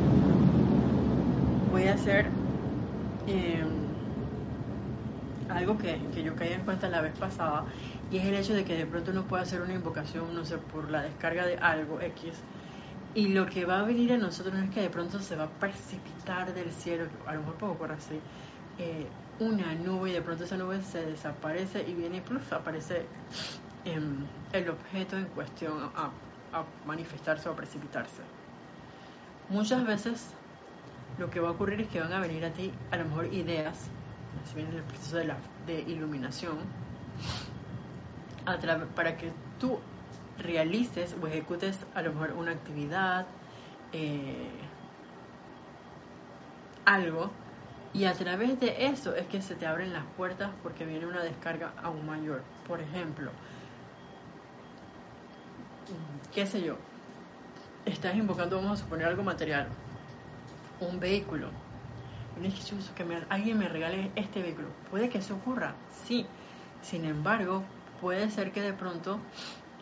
[1.71, 2.27] voy a hacer
[3.29, 3.69] em,
[5.65, 7.65] algo que, yo caí en cuenta la vez pasada
[8.11, 10.59] y es el hecho de que de pronto uno puede hacer una invocación, no sé,
[10.59, 12.35] por la descarga de algo X
[13.15, 15.45] y lo que va a venir a nosotros no es que de pronto se va
[15.45, 18.21] a precipitar del cielo, a lo mejor puedo ocurrir así,
[18.79, 19.07] eh,
[19.41, 23.07] una nube y de pronto esa nube se desaparece y viene y plus aparece
[23.87, 26.11] em, el objeto en cuestión a,
[26.53, 28.23] a manifestarse o a precipitarse.
[29.49, 30.35] Muchas veces
[31.19, 33.33] lo que va a ocurrir es que van a venir a ti a lo mejor
[33.33, 33.89] ideas,
[34.45, 35.37] si viene el proceso de, la,
[35.87, 36.59] iluminación,
[38.95, 39.79] para que tú
[40.39, 43.27] realices o ejecutes a lo mejor una actividad,
[43.93, 44.49] eh,
[46.85, 47.31] algo,
[47.93, 51.23] y a través de eso es que se te abren las puertas porque viene una
[51.23, 52.43] descarga aún mayor.
[52.67, 53.31] Por ejemplo,
[56.35, 56.77] qué sé yo,
[57.85, 59.69] estás invocando, vamos a suponer algo material,
[60.81, 61.49] un vehículo.
[62.95, 64.69] Que me, alguien me regale este vehículo.
[64.91, 65.75] Puede que eso ocurra,
[66.07, 66.27] sí.
[66.83, 67.65] Sin embargo,
[68.01, 69.19] puede ser que de pronto,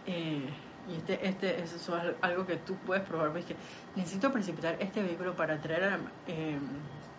[0.06, 0.48] eh,
[0.88, 3.56] y este, este, eso es algo que tú puedes probar, ves que
[3.96, 6.58] necesito precipitar este vehículo para traer a, eh,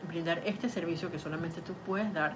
[0.08, 2.34] brindar este servicio que solamente tú puedes dar.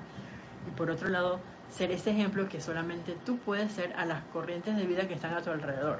[0.67, 4.75] Y por otro lado, ser ese ejemplo que solamente tú puedes ser a las corrientes
[4.75, 5.99] de vida que están a tu alrededor,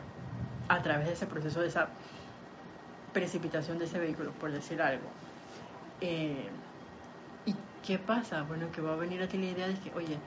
[0.67, 1.89] a través de ese proceso de esa
[3.13, 5.07] precipitación de ese vehículo, por decir algo.
[6.01, 6.66] Eh, ¿Y
[7.87, 8.43] qué pasa?
[8.43, 10.17] Bueno, que va a venir a ti la idea de que, oye,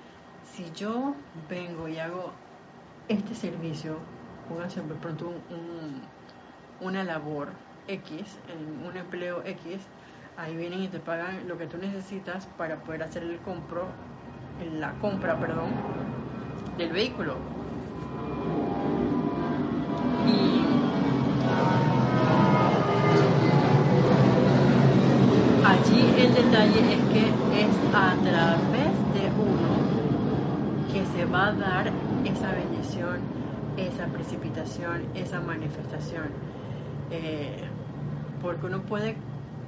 [0.51, 1.15] si yo
[1.51, 2.33] vengo y hago
[3.07, 3.99] este servicio,
[4.49, 5.31] pónganse de pronto
[6.81, 7.49] una labor
[7.87, 8.39] X,
[8.89, 9.77] un empleo X,
[10.39, 13.85] ahí vienen y te pagan lo que tú necesitas para poder hacer el compro,
[14.79, 15.69] la compra, perdón,
[16.79, 17.37] del vehículo.
[20.27, 20.65] Y
[25.63, 29.69] allí el detalle es que es a través de uno
[30.91, 31.93] que se va a dar
[32.25, 33.21] esa bendición,
[33.77, 36.29] esa precipitación, esa manifestación.
[37.11, 37.69] Eh,
[38.41, 39.17] porque uno puede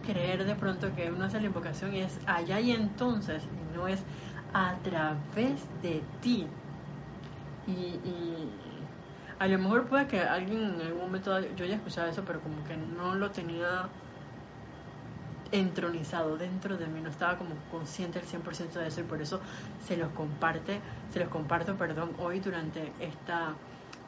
[0.07, 3.42] creer de pronto que uno hace la invocación y es allá y entonces,
[3.74, 4.02] no es
[4.55, 6.46] a través de ti.
[7.66, 7.98] Y,
[9.38, 12.62] a lo mejor puede que alguien en algún momento, yo haya escuchado eso, pero como
[12.64, 13.88] que no lo tenía
[15.52, 19.40] entronizado dentro de mí, no estaba como consciente al 100% de eso y por eso
[19.86, 20.80] se los comparte,
[21.12, 23.54] se los comparto, perdón, hoy durante esta,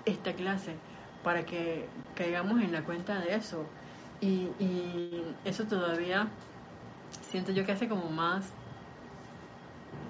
[0.06, 0.74] esta clase,
[1.22, 3.64] para que caigamos en la cuenta de eso.
[4.20, 6.28] Y, y eso todavía
[7.22, 8.50] siento yo que hace como más,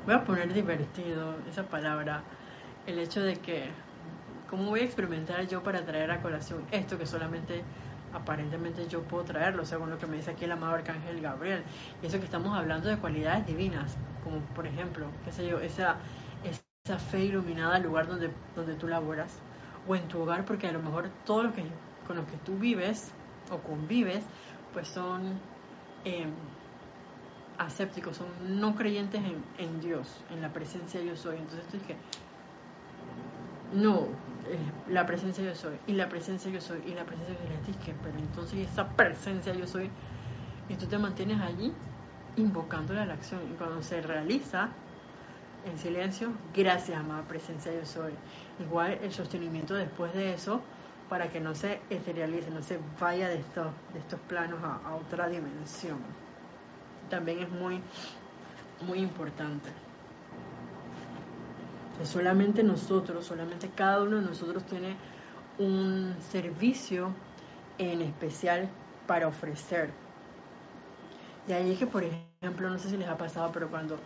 [0.04, 2.22] voy a poner divertido esa palabra,
[2.86, 3.70] el hecho de que,
[4.50, 7.62] ¿cómo voy a experimentar yo para traer a colación esto que solamente
[8.14, 11.62] aparentemente yo puedo traerlo, según lo que me dice aquí el amado Arcángel Gabriel.
[12.02, 15.96] Y eso que estamos hablando de cualidades divinas, como por ejemplo, qué sé yo, esa,
[16.44, 19.38] esa fe iluminada al lugar donde, donde tú laboras,
[19.86, 21.64] o en tu hogar, porque a lo mejor todo lo que
[22.06, 23.12] con lo que tú vives
[23.50, 24.24] o convives,
[24.72, 25.38] pues son
[26.04, 26.26] eh,
[27.58, 31.36] asépticos, son no creyentes en, en, Dios, en la presencia yo soy.
[31.36, 31.96] Entonces tú dices,
[33.72, 34.06] no,
[34.88, 37.94] la presencia yo soy, y la presencia yo soy, y la presencia yo soy, que,
[38.02, 39.90] pero entonces esa presencia yo soy,
[40.68, 41.72] y tú te mantienes allí
[42.36, 44.70] invocándole a la acción, y cuando se realiza
[45.64, 48.12] en silencio, gracias amada presencia yo soy.
[48.60, 50.60] Igual el sostenimiento después de eso,
[51.08, 54.94] para que no se eterialice, no se vaya de estos, de estos planos a, a
[54.96, 55.98] otra dimensión.
[57.08, 57.80] También es muy,
[58.86, 59.70] muy importante
[62.02, 65.00] solamente nosotros, solamente cada uno de nosotros tiene
[65.56, 67.24] un servicio
[67.78, 70.02] en especial para ofrecer.
[71.44, 74.02] Y ahí es que, por ejemplo, no sé si les ha pasado, pero cuando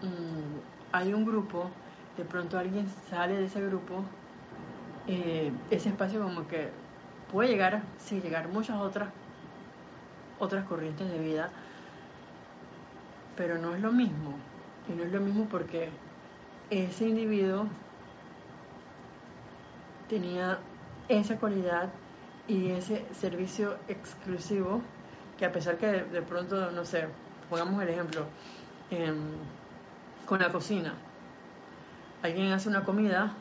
[0.00, 0.58] mm,
[0.92, 1.82] hay un grupo,
[2.16, 4.18] de pronto alguien sale de ese grupo,
[5.06, 6.80] eh, ese espacio como que
[7.26, 9.14] puede llegar, sí, llegar muchas otras,
[10.36, 11.54] otras corrientes de vida,
[13.34, 14.46] pero no es lo mismo.
[14.84, 16.09] Y no es lo mismo porque
[16.70, 17.66] ese individuo
[20.08, 20.58] tenía
[21.08, 21.90] esa cualidad
[22.46, 24.80] y ese servicio exclusivo
[25.36, 27.06] que a pesar que de, pronto, no sé,
[27.48, 28.26] pongamos el ejemplo,
[28.90, 29.16] em,
[30.26, 30.94] con la cocina,
[32.22, 33.32] alguien hace una comida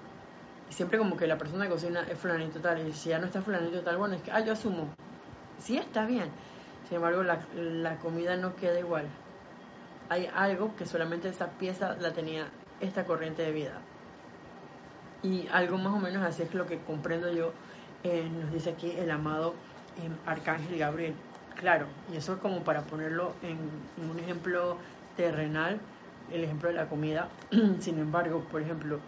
[0.70, 3.26] y siempre como que la persona que cocina es fulanito tal y si ya no
[3.26, 4.94] está fulanito tal, bueno, es que, ah, yo asumo,
[5.60, 6.30] sí está bien,
[6.88, 9.06] sin embargo la, la comida no queda igual.
[10.10, 12.48] Hay algo que solamente esa pieza la tenía
[12.82, 13.82] esta corriente de vida.
[15.22, 17.52] Y algo más o menos así es lo que comprendo yo,
[18.04, 19.54] eh, nos dice aquí el amado
[19.98, 21.14] eh, Arcángel Gabriel.
[21.56, 23.58] Claro, y eso es como para ponerlo en,
[24.10, 24.78] un ejemplo
[25.18, 25.80] terrenal,
[26.32, 27.28] el ejemplo de la comida.
[27.80, 29.00] Sin embargo, por ejemplo,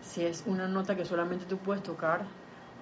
[0.00, 2.22] si es una nota que solamente tú puedes tocar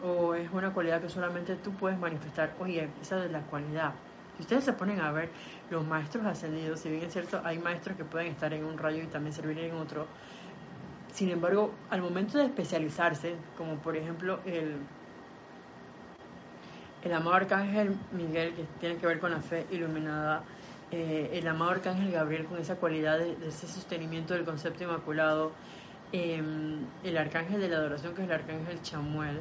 [0.05, 3.95] o es una cualidad que solamente tú puedes manifestar, oye, esa es la cualidad.
[4.37, 5.31] Si ustedes se ponen a ver
[5.71, 9.03] los maestros ascendidos, si bien es cierto, hay maestros que pueden estar en un rayo
[9.03, 10.07] y también servir en otro,
[11.17, 14.77] sin embargo, al momento de especializarse, como por ejemplo el,
[17.03, 20.45] el amado arcángel Miguel, que tiene que ver con la fe iluminada,
[20.91, 25.53] eh, el amado arcángel Gabriel con esa cualidad de, ese sostenimiento del concepto inmaculado,
[26.13, 29.41] em, el arcángel de la adoración, que es el arcángel Chamuel,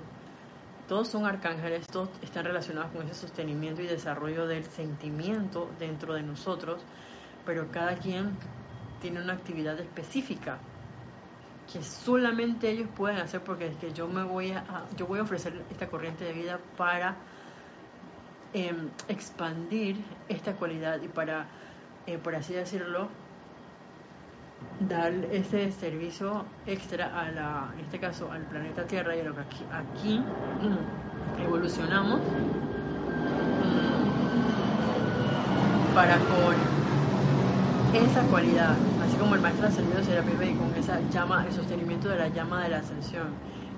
[0.87, 6.23] todos son arcángeles, todos están relacionados con ese sostenimiento y desarrollo del sentimiento dentro de
[6.23, 6.81] nosotros,
[7.45, 8.37] pero cada quien
[9.01, 10.57] tiene una actividad específica
[11.71, 15.23] que solamente ellos pueden hacer porque es que yo me voy a, yo voy a
[15.23, 17.15] ofrecer esta corriente de vida para
[18.53, 19.97] em, expandir
[20.29, 21.47] esta cualidad y para
[22.07, 23.07] eh, por así decirlo
[24.79, 29.33] dar ese servicio extra a la en este caso al planeta Tierra y a lo
[29.33, 32.45] que aquí, aquí mm, evolucionamos mm,
[35.95, 36.55] para con
[37.95, 38.75] esa cualidad,
[39.19, 42.69] como el maestro ascendido Serapis y con esa llama, el sostenimiento de la llama de
[42.69, 43.27] la ascensión,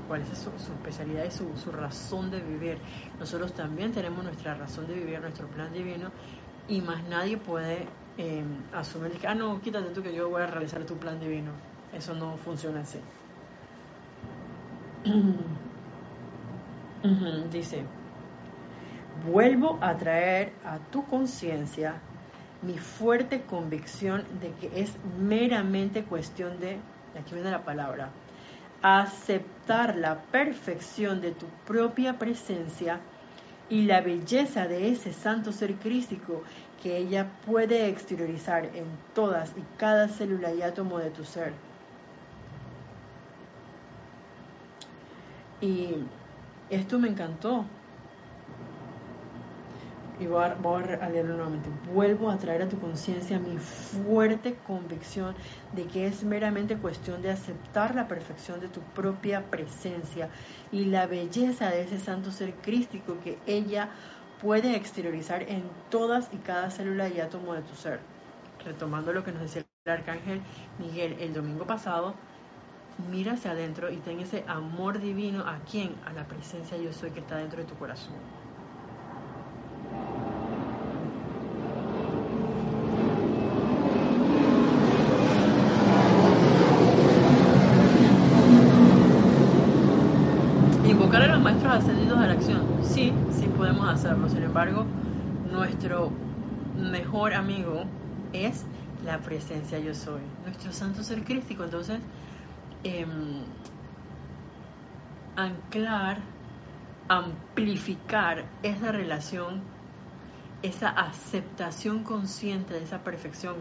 [0.07, 2.77] cuál es su, especialidad y su, su, razón de vivir.
[3.19, 6.11] Nosotros también tenemos nuestra razón de vivir, nuestro plan divino,
[6.67, 10.47] y más nadie puede eh, asumir que, ah, no, quítate tú que yo voy a
[10.47, 11.51] realizar tu plan divino.
[11.93, 12.99] Eso no funciona así.
[17.51, 17.85] Dice,
[19.25, 22.01] Vuelvo a traer a tu conciencia
[22.67, 26.77] mi fuerte convicción de que es meramente cuestión de,
[27.17, 28.11] aquí viene la palabra,
[28.81, 32.99] aceptar la perfección de tu propia presencia
[33.69, 36.43] y la belleza de ese santo ser crístico
[36.83, 41.53] que ella puede exteriorizar en todas y cada célula y átomo de tu ser.
[45.61, 45.95] Y
[46.69, 47.65] esto me encantó,
[50.19, 51.69] y voy a, leerlo nuevamente.
[51.93, 55.35] Vuelvo a traer a tu conciencia mi fuerte convicción
[55.73, 60.29] de que es meramente cuestión de aceptar la perfección de tu propia presencia
[60.71, 63.89] y la belleza de ese santo ser crístico que ella
[64.41, 67.99] puede exteriorizar en todas y cada célula y átomo de tu ser.
[68.65, 70.41] Retomando lo que nos decía el arcángel
[70.79, 72.15] Miguel el domingo pasado,
[73.09, 75.95] mira hacia adentro y ten ese amor divino a quién?
[76.05, 78.15] A la presencia yo soy que está dentro de tu corazón.
[91.77, 92.65] Ascendidos a la acción.
[92.83, 94.29] Sí, sí podemos hacerlo.
[94.29, 94.85] Sin embargo,
[95.51, 96.11] nuestro
[96.77, 97.83] mejor amigo
[98.33, 98.65] es
[99.05, 101.63] la presencia yo soy, nuestro santo ser crístico.
[101.63, 101.99] Entonces,
[102.83, 103.07] em,
[105.35, 106.17] anclar,
[107.07, 109.61] amplificar esa relación,
[110.61, 113.55] esa aceptación consciente de esa perfección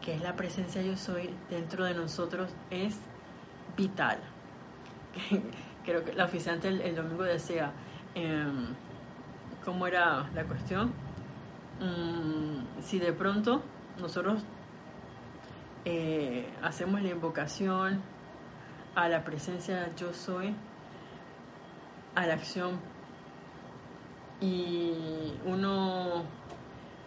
[0.00, 2.98] que es la presencia yo soy dentro de nosotros es
[3.76, 4.18] vital.
[5.84, 7.72] creo que la oficiante el, domingo decía,
[8.14, 8.74] em,
[9.64, 10.92] ¿cómo era la cuestión?
[11.80, 13.62] Mm, si de pronto
[14.00, 14.42] nosotros
[15.84, 18.00] eh, hacemos la invocación
[18.94, 20.54] a la presencia yo soy,
[22.14, 22.78] a la acción,
[24.42, 24.92] y
[25.46, 26.24] uno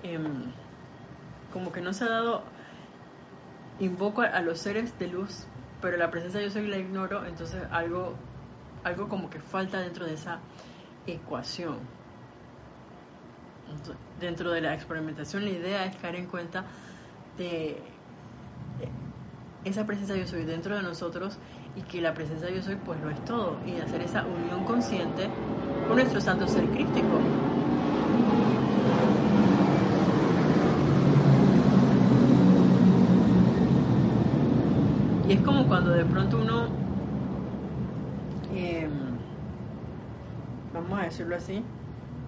[0.04, 0.52] em,
[1.52, 2.44] como que no se ha dado,
[3.80, 5.46] invoco a, los seres de luz,
[5.82, 8.16] pero la presencia yo soy la ignoro, entonces algo
[8.84, 10.40] algo como que falta dentro de esa
[11.08, 11.80] ecuación.
[14.20, 16.66] Dentro de la experimentación la idea es caer en cuenta
[17.38, 17.82] de
[19.66, 21.38] esa presencia yo soy dentro de nosotros
[21.76, 25.32] y que la presencia yo soy pues lo es todo y hacer esa unión consciente
[25.88, 27.20] con nuestro santo ser crístico.
[35.28, 36.86] Y es como cuando de pronto uno
[40.76, 41.64] vamos a decirlo así,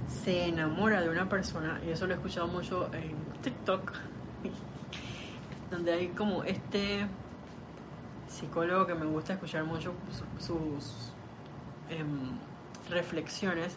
[0.08, 3.93] se enamora de una persona, y eso lo he escuchado mucho en TikTok,
[5.72, 7.05] donde hay como este
[8.28, 9.93] psicólogo que me gusta escuchar mucho
[10.39, 11.14] sus
[11.89, 12.38] em,
[12.90, 13.76] reflexiones,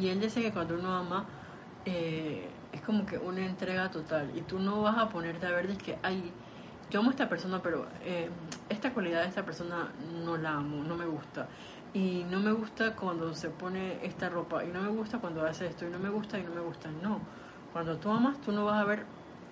[0.00, 1.26] y él dice que cuando uno ama,
[1.84, 5.68] eh, es como que una entrega total, y tú no vas a ponerte a ver
[5.68, 6.32] de que hay
[6.90, 8.28] yo amo a esta persona, pero eh,
[8.68, 9.88] esta cualidad de esta persona
[10.26, 11.48] no la amo, no me gusta
[11.94, 15.66] y no me gusta cuando se pone esta ropa, y no me gusta cuando hace
[15.66, 16.90] esto, y no me gusta y no me gusta.
[17.02, 17.20] No,
[17.72, 19.04] cuando tú amas, tú no vas a ver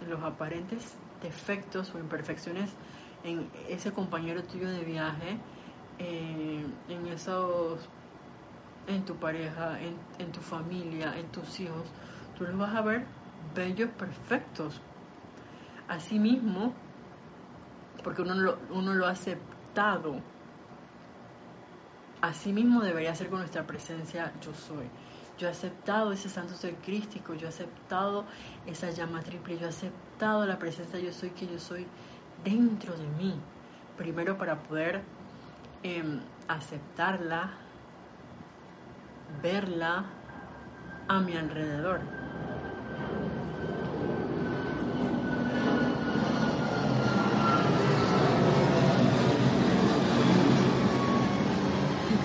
[0.09, 2.71] los aparentes defectos o imperfecciones
[3.25, 5.37] en ese compañero tuyo de viaje,
[5.99, 7.81] eh, en esos,
[8.87, 11.87] en tu pareja, en, en tu familia, en tus hijos.
[12.37, 13.07] Tú los vas a ver
[13.55, 14.81] bellos, perfectos.
[15.89, 16.75] Asimismo,
[18.05, 20.21] porque uno lo, uno lo ha aceptado
[22.21, 24.87] Así mismo debería ser con nuestra presencia yo soy.
[25.39, 28.27] Yo he aceptado ese santo ser crístico, yo he aceptado
[28.67, 31.87] esa llama triple, yo he aceptado la presencia yo soy que yo soy
[32.45, 33.41] dentro de mí.
[33.97, 35.03] Primero para poder
[35.83, 37.55] em, aceptarla,
[39.43, 40.05] verla
[41.09, 42.01] a mi alrededor.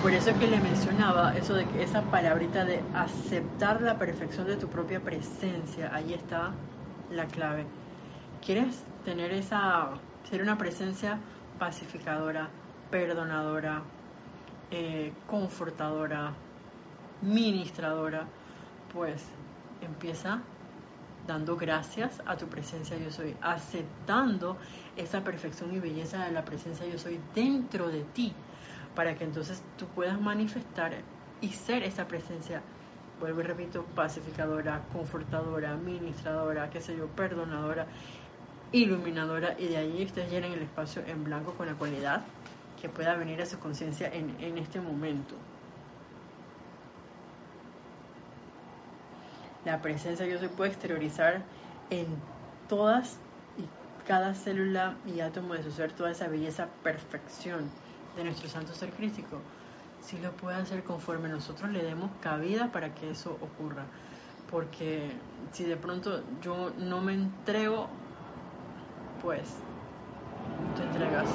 [0.06, 4.56] por eso que le mencionaba eso de que esa palabrita de aceptar la perfección de
[4.56, 6.52] tu propia presencia, ahí está
[7.10, 7.66] la clave.
[8.40, 9.88] ¿Quieres tener esa,
[10.30, 11.18] ser una presencia
[11.58, 12.48] pacificadora,
[12.88, 13.82] perdonadora,
[14.70, 16.34] eh, confortadora,
[17.22, 18.26] ministradora?
[18.92, 19.24] Pues
[19.80, 20.40] empieza
[21.26, 24.56] dando gracias a tu presencia yo soy, aceptando
[24.96, 28.32] esa perfección y belleza de la presencia yo soy dentro de ti
[28.94, 30.92] para que entonces tú puedas manifestar
[31.40, 32.62] y ser esa presencia,
[33.20, 37.86] vuelvo y repito, pacificadora, confortadora, ministradora, qué sé yo, perdonadora,
[38.72, 42.22] iluminadora, y de ahí ustedes llenen el espacio en blanco con la cualidad
[42.80, 45.34] que pueda venir a su conciencia en, en este momento.
[49.66, 51.42] La presencia yo soy puede exteriorizar
[51.90, 52.06] en
[52.68, 53.18] todas
[53.58, 57.68] y cada célula y átomo de su ser toda esa belleza, perfección
[58.16, 59.40] de nuestro santo ser crítico,
[60.00, 63.84] si lo puede hacer conforme nosotros le demos cabida para que eso ocurra.
[64.52, 65.10] Porque
[65.50, 67.88] si de pronto yo no me entrego,
[69.20, 69.56] pues
[70.76, 71.28] te entregas.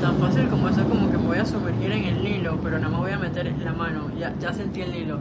[0.00, 2.90] tan fácil como eso, como que me voy a sumergir en el hilo, pero nada
[2.90, 4.10] más voy a meter la mano.
[4.18, 5.18] Ya, ya sentí el hilo.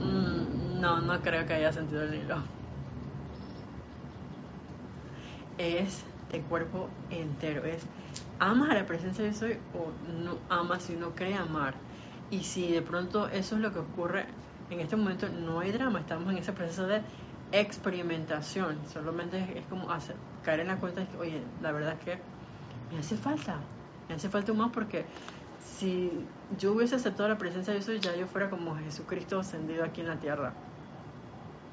[0.00, 2.36] Mm, no, no creo que haya sentido el hilo.
[5.58, 7.66] Es de cuerpo entero.
[7.66, 7.82] Es
[8.38, 9.92] amas a la presencia de soy o
[10.24, 11.74] no amas y no cree amar.
[12.30, 14.24] Y si de pronto eso es lo que ocurre
[14.70, 16.00] en este momento, no hay drama.
[16.00, 17.02] Estamos en ese proceso de
[17.52, 18.78] experimentación.
[18.90, 22.18] Solamente es, como hacer, caer en la cuenta de que, oye, la verdad es que
[22.90, 23.58] me hace falta
[24.08, 25.04] me hace falta un más porque
[25.64, 26.10] si
[26.58, 30.08] yo hubiese aceptado la presencia de Dios, ya yo fuera como Jesucristo ascendido aquí en
[30.08, 30.52] la tierra.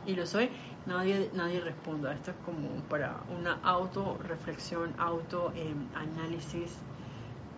[0.05, 0.49] Y lo soy,
[0.85, 2.13] nadie, nadie responda.
[2.13, 6.77] Esto es como para una auto-reflexión, auto-análisis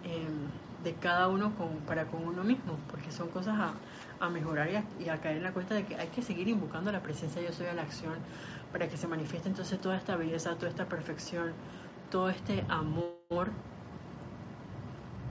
[0.03, 0.49] em,
[0.83, 3.55] de cada uno con, para con uno mismo, porque son cosas
[4.19, 4.69] a, mejorar
[4.99, 7.47] y a, caer en la cuenta de que hay que seguir invocando la presencia de
[7.49, 8.13] Yo soy a la acción
[8.71, 11.51] para que se manifieste entonces toda esta belleza, toda esta perfección,
[12.09, 13.51] todo este amor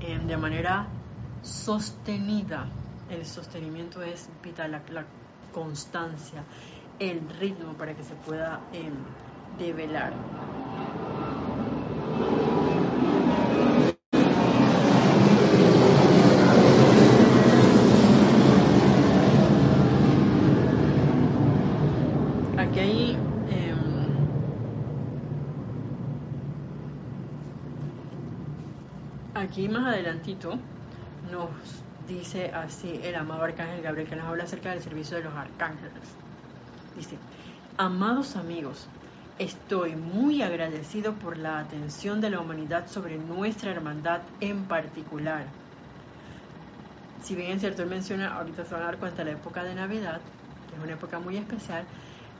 [0.02, 0.86] de manera
[1.42, 2.66] sostenida.
[3.08, 5.04] El sostenimiento es vital, la,
[5.52, 6.42] constancia,
[6.98, 8.94] el ritmo para que se pueda em,
[9.58, 10.12] develar.
[22.56, 23.18] Aquí hay
[29.52, 30.58] aquí más adelantito
[31.30, 31.50] nos
[32.08, 35.92] dice así el amado arcángel Gabriel que nos habla acerca del servicio de los arcángeles.
[36.96, 37.18] Dice,
[37.76, 38.88] amados amigos,
[39.38, 45.44] estoy muy agradecido por la atención de la humanidad sobre nuestra hermandad en particular.
[47.22, 50.22] Si bien es cierto, él menciona, ahorita se van a la época de Navidad,
[50.70, 51.84] que es una época muy especial,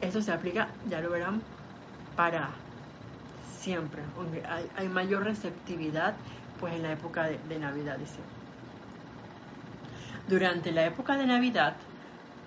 [0.01, 1.43] esto se aplica, ya lo verán,
[2.17, 2.49] para
[3.61, 4.01] siempre.
[4.49, 6.15] Hay, hay mayor receptividad
[6.63, 8.21] pues en la época de, Navidad, dice.
[10.29, 11.75] Durante la época de Navidad,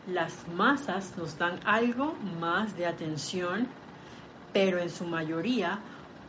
[0.08, 3.68] las masas nos dan algo más de atención,
[4.54, 5.80] pero en su mayoría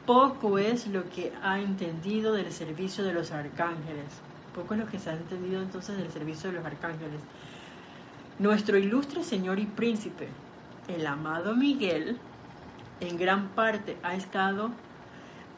[0.04, 4.20] poco es lo que ha entendido del servicio de los arcángeles.
[4.52, 7.20] Poco es lo que se ha entendido entonces del servicio de los arcángeles.
[8.40, 10.26] Nuestro ilustre Señor y Príncipe,
[10.88, 12.18] el amado Miguel,
[12.98, 14.72] en gran parte ha estado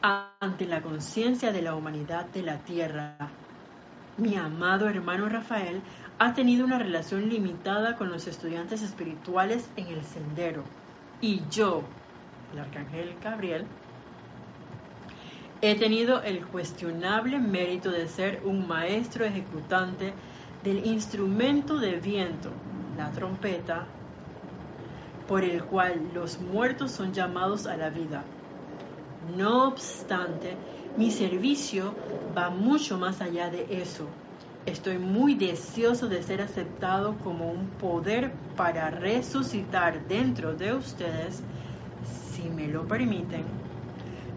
[0.01, 3.17] ante la conciencia de la humanidad de la Tierra.
[4.17, 5.81] Mi amado hermano Rafael
[6.17, 10.63] ha tenido una relación limitada con los estudiantes espirituales en el sendero.
[11.21, 11.83] Y yo,
[12.53, 13.65] el arcángel Gabriel,
[15.61, 20.13] he tenido el cuestionable mérito de ser un maestro ejecutante
[20.63, 22.51] del instrumento de viento,
[22.97, 23.85] la trompeta,
[25.27, 28.23] por el cual los muertos son llamados a la vida.
[29.37, 30.55] No obstante,
[30.97, 31.93] mi servicio
[32.37, 34.07] va mucho más allá de eso.
[34.65, 41.41] Estoy muy deseoso de ser aceptado como un poder para resucitar dentro de ustedes,
[42.33, 43.43] si me lo permiten,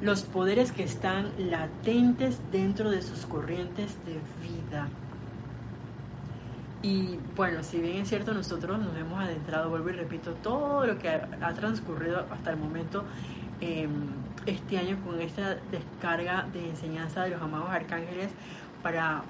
[0.02, 4.14] los poderes que están latentes dentro de sus corrientes de
[4.48, 4.88] vida.
[6.82, 10.98] Y bueno, si bien es cierto, nosotros nos hemos adentrado, vuelvo y repito, todo lo
[10.98, 13.04] que ha, transcurrido hasta el momento
[14.46, 18.30] este año con esta descarga de enseñanza de los amados arcángeles
[18.82, 19.22] para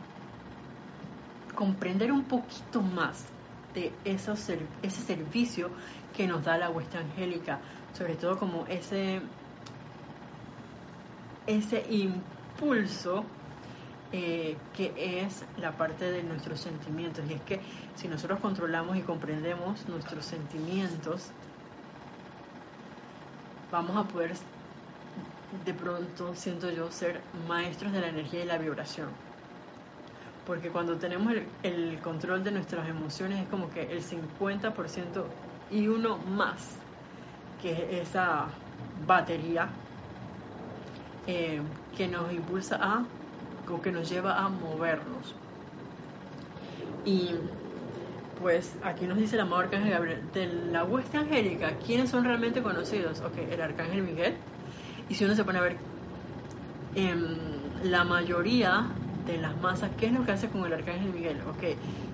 [1.55, 3.27] comprender un poquito más
[3.75, 4.37] de ese
[4.91, 5.71] servicio
[6.15, 7.59] que nos da la huesta angélica,
[7.93, 9.21] sobre todo como ese,
[11.47, 13.25] ese impulso
[14.13, 14.93] eh, que
[15.25, 17.25] es la parte de nuestros sentimientos.
[17.31, 17.61] Y es que
[17.95, 21.31] si nosotros controlamos y comprendemos nuestros sentimientos,
[23.71, 24.35] vamos a poder
[25.65, 29.09] de pronto siento yo ser maestros de la energía y la vibración.
[30.47, 35.25] Porque cuando tenemos el, control de nuestras emociones es como que el 50%
[35.71, 36.77] y uno más,
[37.61, 38.47] que es esa
[39.07, 39.69] batería
[41.27, 41.61] eh,
[41.97, 43.05] que nos impulsa a,
[43.71, 45.35] o que nos lleva a movernos.
[47.05, 47.35] Y
[48.41, 52.63] pues aquí nos dice el amado Arcángel Gabriel, de la hueste angélica, ¿quiénes son realmente
[52.63, 53.21] conocidos?
[53.21, 54.35] Ok, el Arcángel Miguel,
[55.13, 55.77] y si uno se pone a ver
[56.95, 58.89] em, la mayoría
[59.27, 61.43] de las masas, ¿qué es lo que hace con el arcángel Miguel?
[61.43, 61.63] Ok,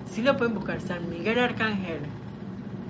[0.03, 2.01] si lo pueden buscar, San Miguel Arcángel,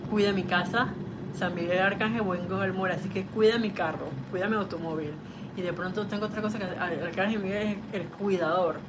[0.09, 0.95] cuida mi casa,
[1.31, 5.11] San Miguel Arcángel, buen mora, así que cuida mi carro, cuida mi automóvil.
[5.55, 8.81] Y de pronto tengo otra cosa que el Arcángel Miguel es el cuidador.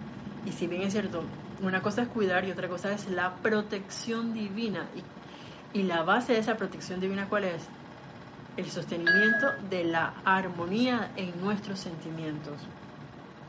[0.47, 1.23] Y si bien es cierto,
[1.59, 4.89] una cosa es cuidar y otra cosa es la protección divina.
[4.95, 5.05] Y,
[5.79, 7.69] y la base de esa protección divina, ¿cuál es?
[8.61, 12.61] El sostenimiento de la armonía en nuestros sentimientos.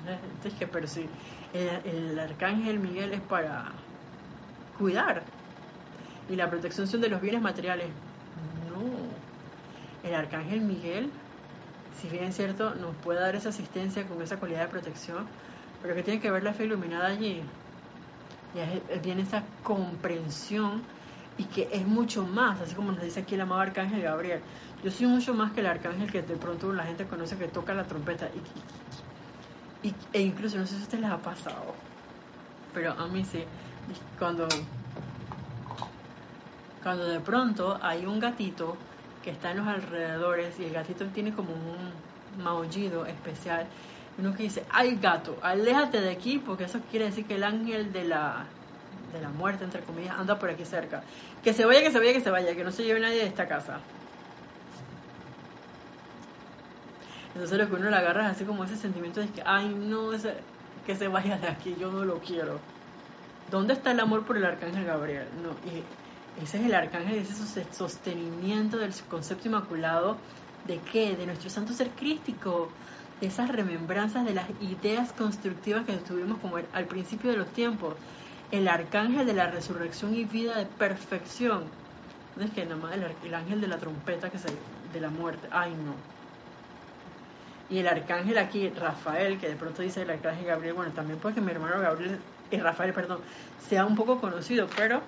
[0.08, 1.06] Entonces, que, pero si
[1.54, 3.74] el, arcángel Miguel es para
[4.78, 5.24] cuidar
[6.30, 7.88] y la protección de los bienes materiales.
[8.70, 11.10] No, el arcángel Miguel,
[12.00, 15.28] si bien es cierto, nos puede dar esa asistencia con esa cualidad de protección,
[15.82, 17.44] pero que tiene que ver la fe iluminada allí.
[18.56, 20.84] Y viene esa comprensión
[21.42, 24.42] y que es mucho más, así como nos dice aquí el amado arcángel Gabriel.
[24.84, 27.74] Yo soy mucho más que el arcángel que de pronto la gente conoce que toca
[27.74, 28.30] la trompeta
[29.84, 31.74] y, e incluso, no sé si a ustedes les ha pasado,
[32.76, 33.44] pero a mí sí,
[34.20, 34.48] cuando,
[36.84, 38.78] cuando de pronto hay un gatito
[39.24, 43.66] que está en los alrededores y el gatito tiene como un maullido especial,
[44.20, 47.92] uno que dice, ay gato, aléjate de aquí porque eso quiere decir que el ángel
[47.92, 48.46] de la,
[49.12, 51.04] de la muerte, entre comillas, anda por aquí cerca.
[51.44, 53.28] Que se vaya, que se vaya, que se vaya, que no se lleve nadie de
[53.28, 53.80] esta casa.
[57.34, 60.14] Entonces lo que uno le agarra es así como ese sentimiento de que, ay, no,
[60.14, 60.36] ese,
[60.86, 62.60] que se vaya de aquí, yo no lo quiero.
[63.50, 65.28] ¿Dónde está el amor por el arcángel Gabriel?
[65.42, 65.84] No, y
[66.42, 70.18] ese es el arcángel, ese sostenimiento del concepto inmaculado
[70.68, 71.16] de qué?
[71.16, 72.70] De nuestro santo ser crístico,
[73.20, 77.96] de esas remembranzas de las ideas constructivas que tuvimos como al principio de los tiempos.
[78.52, 81.64] El arcángel de la resurrección y vida de perfección.
[82.36, 84.50] No es que nada más el, ángel de la trompeta que se,
[84.94, 85.48] de la muerte.
[85.52, 85.96] Ay, no
[87.72, 91.40] y el arcángel aquí, Rafael, que de pronto dice el arcángel Gabriel, bueno, también puede
[91.40, 92.20] mi hermano Gabriel,
[92.52, 93.20] y Rafael, perdón,
[93.70, 95.02] sea un poco conocido, pero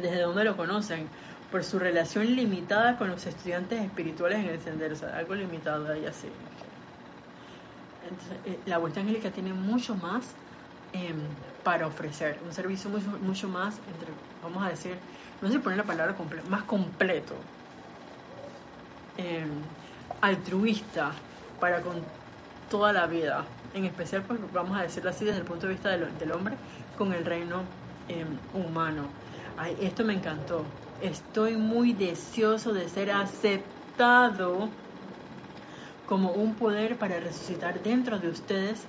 [0.00, 1.06] ¿desde dónde lo conocen?
[1.52, 5.92] Por su relación limitada con los estudiantes espirituales en el sendero, o sea, algo limitado
[5.92, 6.28] ahí así.
[8.08, 10.24] Entonces, eh, la vuelta angélica tiene mucho más
[10.92, 11.16] em,
[11.62, 14.12] para ofrecer, un servicio mucho, mucho más, entre,
[14.42, 14.96] vamos a decir,
[15.40, 16.14] no sé si poner la palabra
[16.48, 17.34] más completo,
[19.16, 19.48] em,
[20.20, 21.12] altruista,
[21.58, 22.02] para con
[22.70, 25.90] toda la vida, en especial, pues vamos a decirlo así, desde el punto de vista
[25.90, 26.56] del, hombre,
[26.96, 27.62] con el reino
[28.08, 29.04] em, humano.
[29.80, 30.64] Esto me encantó.
[31.02, 34.68] Estoy muy deseoso de ser aceptado
[36.06, 38.80] como un poder para resucitar dentro de ustedes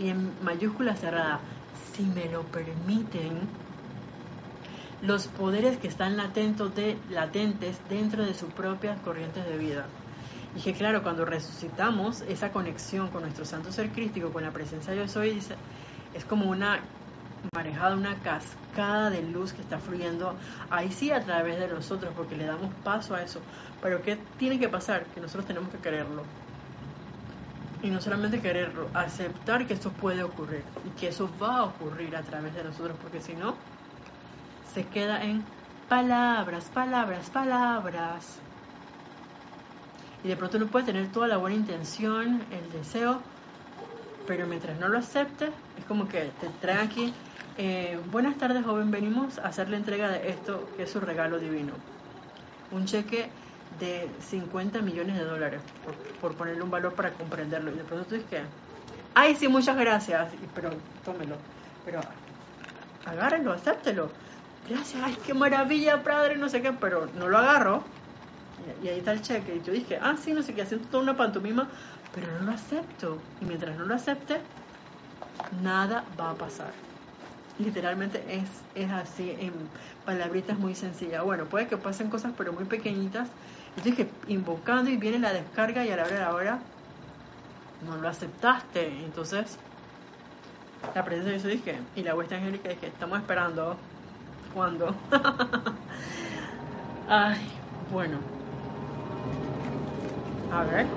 [0.00, 1.40] y en mayúscula cerrada,
[1.94, 3.48] si me lo permiten,
[5.02, 9.86] los poderes que están latentes, de, latentes dentro de sus propias corrientes de vida.
[10.56, 15.08] Y claro, cuando resucitamos, esa conexión con nuestro santo ser crístico, con la presencia Yo
[15.08, 15.40] Soy,
[16.14, 16.80] es como una
[17.54, 20.34] marejada, una cascada de luz que está fluyendo
[20.70, 23.40] ahí sí a través de nosotros, porque le damos paso a eso.
[23.82, 25.04] Pero ¿qué tiene que pasar?
[25.06, 26.22] Que nosotros tenemos que quererlo.
[27.84, 32.16] Y no solamente quererlo, aceptar que esto puede ocurrir y que eso va a ocurrir
[32.16, 33.56] a través de nosotros, porque si no,
[34.72, 35.44] se queda en
[35.88, 38.40] palabras, palabras, palabras
[40.24, 43.22] y de pronto uno puede tener toda la buena intención, el deseo,
[44.26, 47.12] pero mientras no lo acepte, es como que te traen aquí,
[47.58, 51.38] eh, buenas tardes joven, venimos a hacer la entrega de esto que es su regalo
[51.38, 51.74] divino.
[52.70, 53.30] Un cheque
[53.80, 55.60] de 50 millones de dólares,
[56.20, 57.72] por, ponerle un valor para comprenderlo.
[57.72, 58.42] Y de pronto tú dices que,
[59.14, 60.70] ay, sí, muchas gracias, pero
[61.04, 61.36] tómelo,
[61.84, 62.00] pero
[63.04, 64.10] agárrelo, acéptelo.
[64.68, 67.84] Gracias, ay, qué maravilla, padre, no sé qué, pero no lo agarro
[68.82, 69.56] y ahí está el cheque.
[69.56, 71.68] Y yo dije, ah, sí, no sé qué, haciendo toda una pantomima,
[72.14, 73.18] pero no lo acepto.
[73.40, 74.40] Y mientras no lo acepte,
[75.62, 76.72] nada va a pasar.
[77.58, 79.52] Literalmente es, es así, en
[80.04, 81.22] palabritas muy sencillas.
[81.22, 83.28] Bueno, puede que pasen cosas, pero muy pequeñitas.
[83.76, 86.66] Y dije, invocando y viene la descarga y a la hora de la hora
[87.80, 89.04] no lo aceptaste.
[89.04, 89.60] Entonces,
[90.94, 93.80] la presencia de dije, y la vuestra angélica dije, estamos esperando.
[94.52, 95.02] ¿Cuándo?
[97.06, 98.24] Ay, bueno,
[100.48, 100.94] a ver.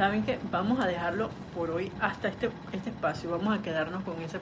[0.00, 3.32] ¿Saben que Vamos a dejarlo por hoy hasta este, este espacio.
[3.32, 4.40] Vamos a quedarnos con ese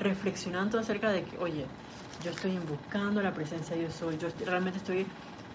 [0.00, 1.66] reflexionando acerca de que, oye,
[2.24, 5.06] yo estoy buscando la presencia de Dios soy, yo realmente estoy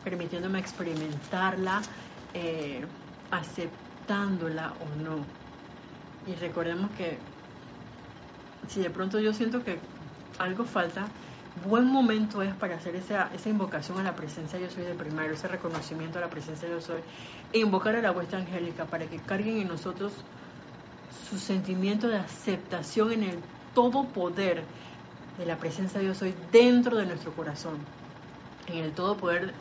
[0.06, 1.82] permitiéndome experimentarla,
[2.34, 2.86] eh,
[3.30, 4.30] aceptar
[4.80, 5.26] o no.
[6.26, 7.18] Y recordemos que
[8.70, 9.78] si de pronto yo siento que
[10.40, 11.06] algo falta,
[11.66, 15.48] buen momento es para hacer esa, invocación a la presencia yo soy de primero, ese
[15.48, 17.02] reconocimiento a la presencia yo soy,
[17.54, 20.14] e invocar a la huesta angélica para que carguen en nosotros
[21.30, 23.40] su sentimiento de aceptación en el
[23.74, 24.64] todo poder
[25.38, 27.78] de la presencia yo soy dentro de nuestro corazón,
[28.68, 29.54] en el todo poder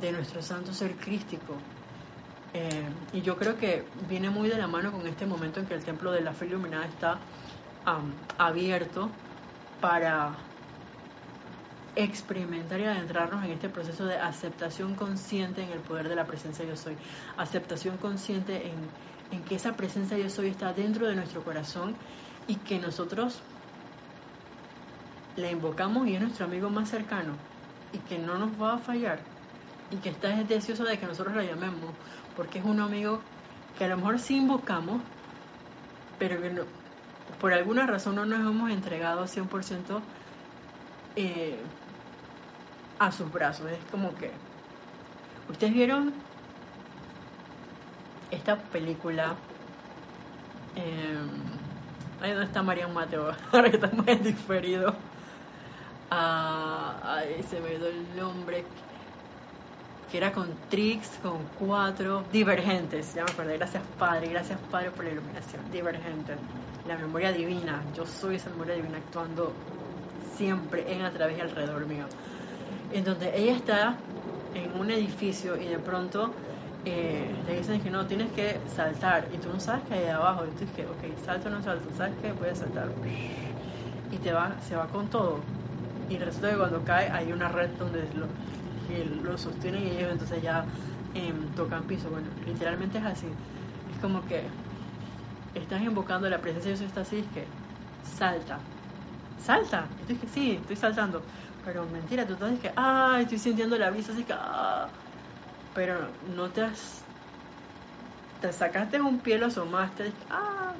[0.00, 1.54] de nuestro santo ser crístico.
[2.54, 5.74] Eh, y yo creo que viene muy de la mano con este momento en que
[5.74, 7.18] el templo de la fe iluminada está
[8.38, 9.08] abierto
[9.80, 10.36] para
[11.94, 16.64] experimentar y adentrarnos en este proceso de aceptación consciente en el poder de la presencia
[16.64, 16.96] yo soy,
[17.36, 18.88] aceptación consciente en,
[19.30, 21.94] en que esa presencia yo soy está dentro de nuestro corazón
[22.46, 23.42] y que nosotros
[25.36, 27.36] la invocamos y es nuestro amigo más cercano
[27.92, 29.18] y que no nos va a fallar
[29.90, 31.90] y que está deseoso de que nosotros la llamemos
[32.36, 33.20] porque es un amigo
[33.78, 35.02] que a lo mejor sí invocamos
[36.18, 36.62] pero que no,
[37.40, 40.00] por alguna razón no nos hemos entregado 100%
[41.16, 41.58] eh,
[43.06, 43.70] a sus brazos.
[43.70, 44.30] Es como que,
[45.48, 46.14] ¿ustedes vieron
[48.30, 49.36] esta película?
[50.76, 51.18] Eh,
[52.20, 54.94] ahí donde está Marian Mateo, ahora que estamos en diferido.
[56.10, 58.64] Ah, se me dio el nombre
[60.10, 65.06] que era con Trix, con cuatro, divergentes, ya me acordé, gracias Padre, gracias Padre por
[65.06, 66.36] la iluminación, divergentes,
[66.86, 69.54] la memoria divina, yo soy esa memoria divina actuando
[70.36, 72.04] siempre en, a través y alrededor mío,
[72.92, 73.98] en donde ella está
[74.54, 76.34] en un edificio y de pronto
[76.84, 80.44] eh, le dicen que no, tienes que saltar y tú no sabes que hay abajo,
[80.44, 82.90] y tú dices que, ok, salto o no salto, sabes que voy a saltar
[84.10, 85.42] y te va, se va con todo
[86.08, 88.26] y resulta que cuando cae hay una red donde lo,
[88.86, 90.66] que lo sostienen y ellos entonces ya
[91.14, 92.10] em, tocan piso.
[92.10, 93.28] Bueno, literalmente es así.
[93.90, 94.42] Es como que
[95.54, 97.46] estás invocando la presencia de Dios, está así, es que
[98.02, 98.60] salta,
[99.38, 99.88] salta.
[100.00, 101.22] Y tú que sí, estoy saltando.
[101.64, 104.88] Pero mentira, tú estás que, ah, estoy sintiendo la brisa, así que, ah.
[105.74, 107.04] Pero no te has.
[108.40, 110.72] Te sacaste un pie, lo asomaste, ah.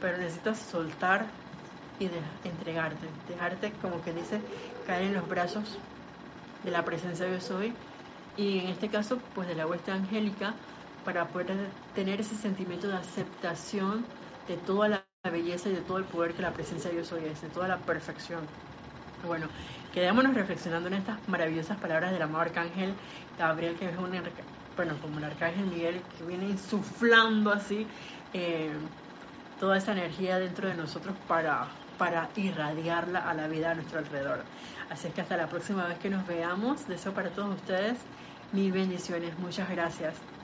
[0.00, 1.26] Pero necesitas soltar
[1.98, 4.40] y de, entregarte, dejarte, como que dice,
[4.86, 5.78] caer en los brazos
[6.64, 7.74] de la presencia de yo soy
[8.36, 10.54] y en este caso pues de la huesta angélica
[11.04, 14.06] para poder tener ese sentimiento de aceptación
[14.46, 17.24] de toda la belleza y de todo el poder que la presencia de yo soy
[17.24, 18.40] es, de toda la perfección.
[19.26, 19.48] Bueno,
[19.98, 22.94] quedémonos reflexionando en estas maravillosas palabras del amado arcángel
[23.36, 24.12] Gabriel, que es un,
[24.76, 27.84] bueno, como el arcángel Miguel, que viene insuflando así
[28.32, 28.70] eh,
[29.58, 31.66] toda esa energía dentro de nosotros para
[31.98, 34.44] para irradiarla a la vida a nuestro alrededor.
[34.88, 37.98] Así es que hasta la próxima vez que nos veamos, deseo para todos ustedes
[38.52, 39.36] mil bendiciones.
[39.40, 40.37] Muchas gracias.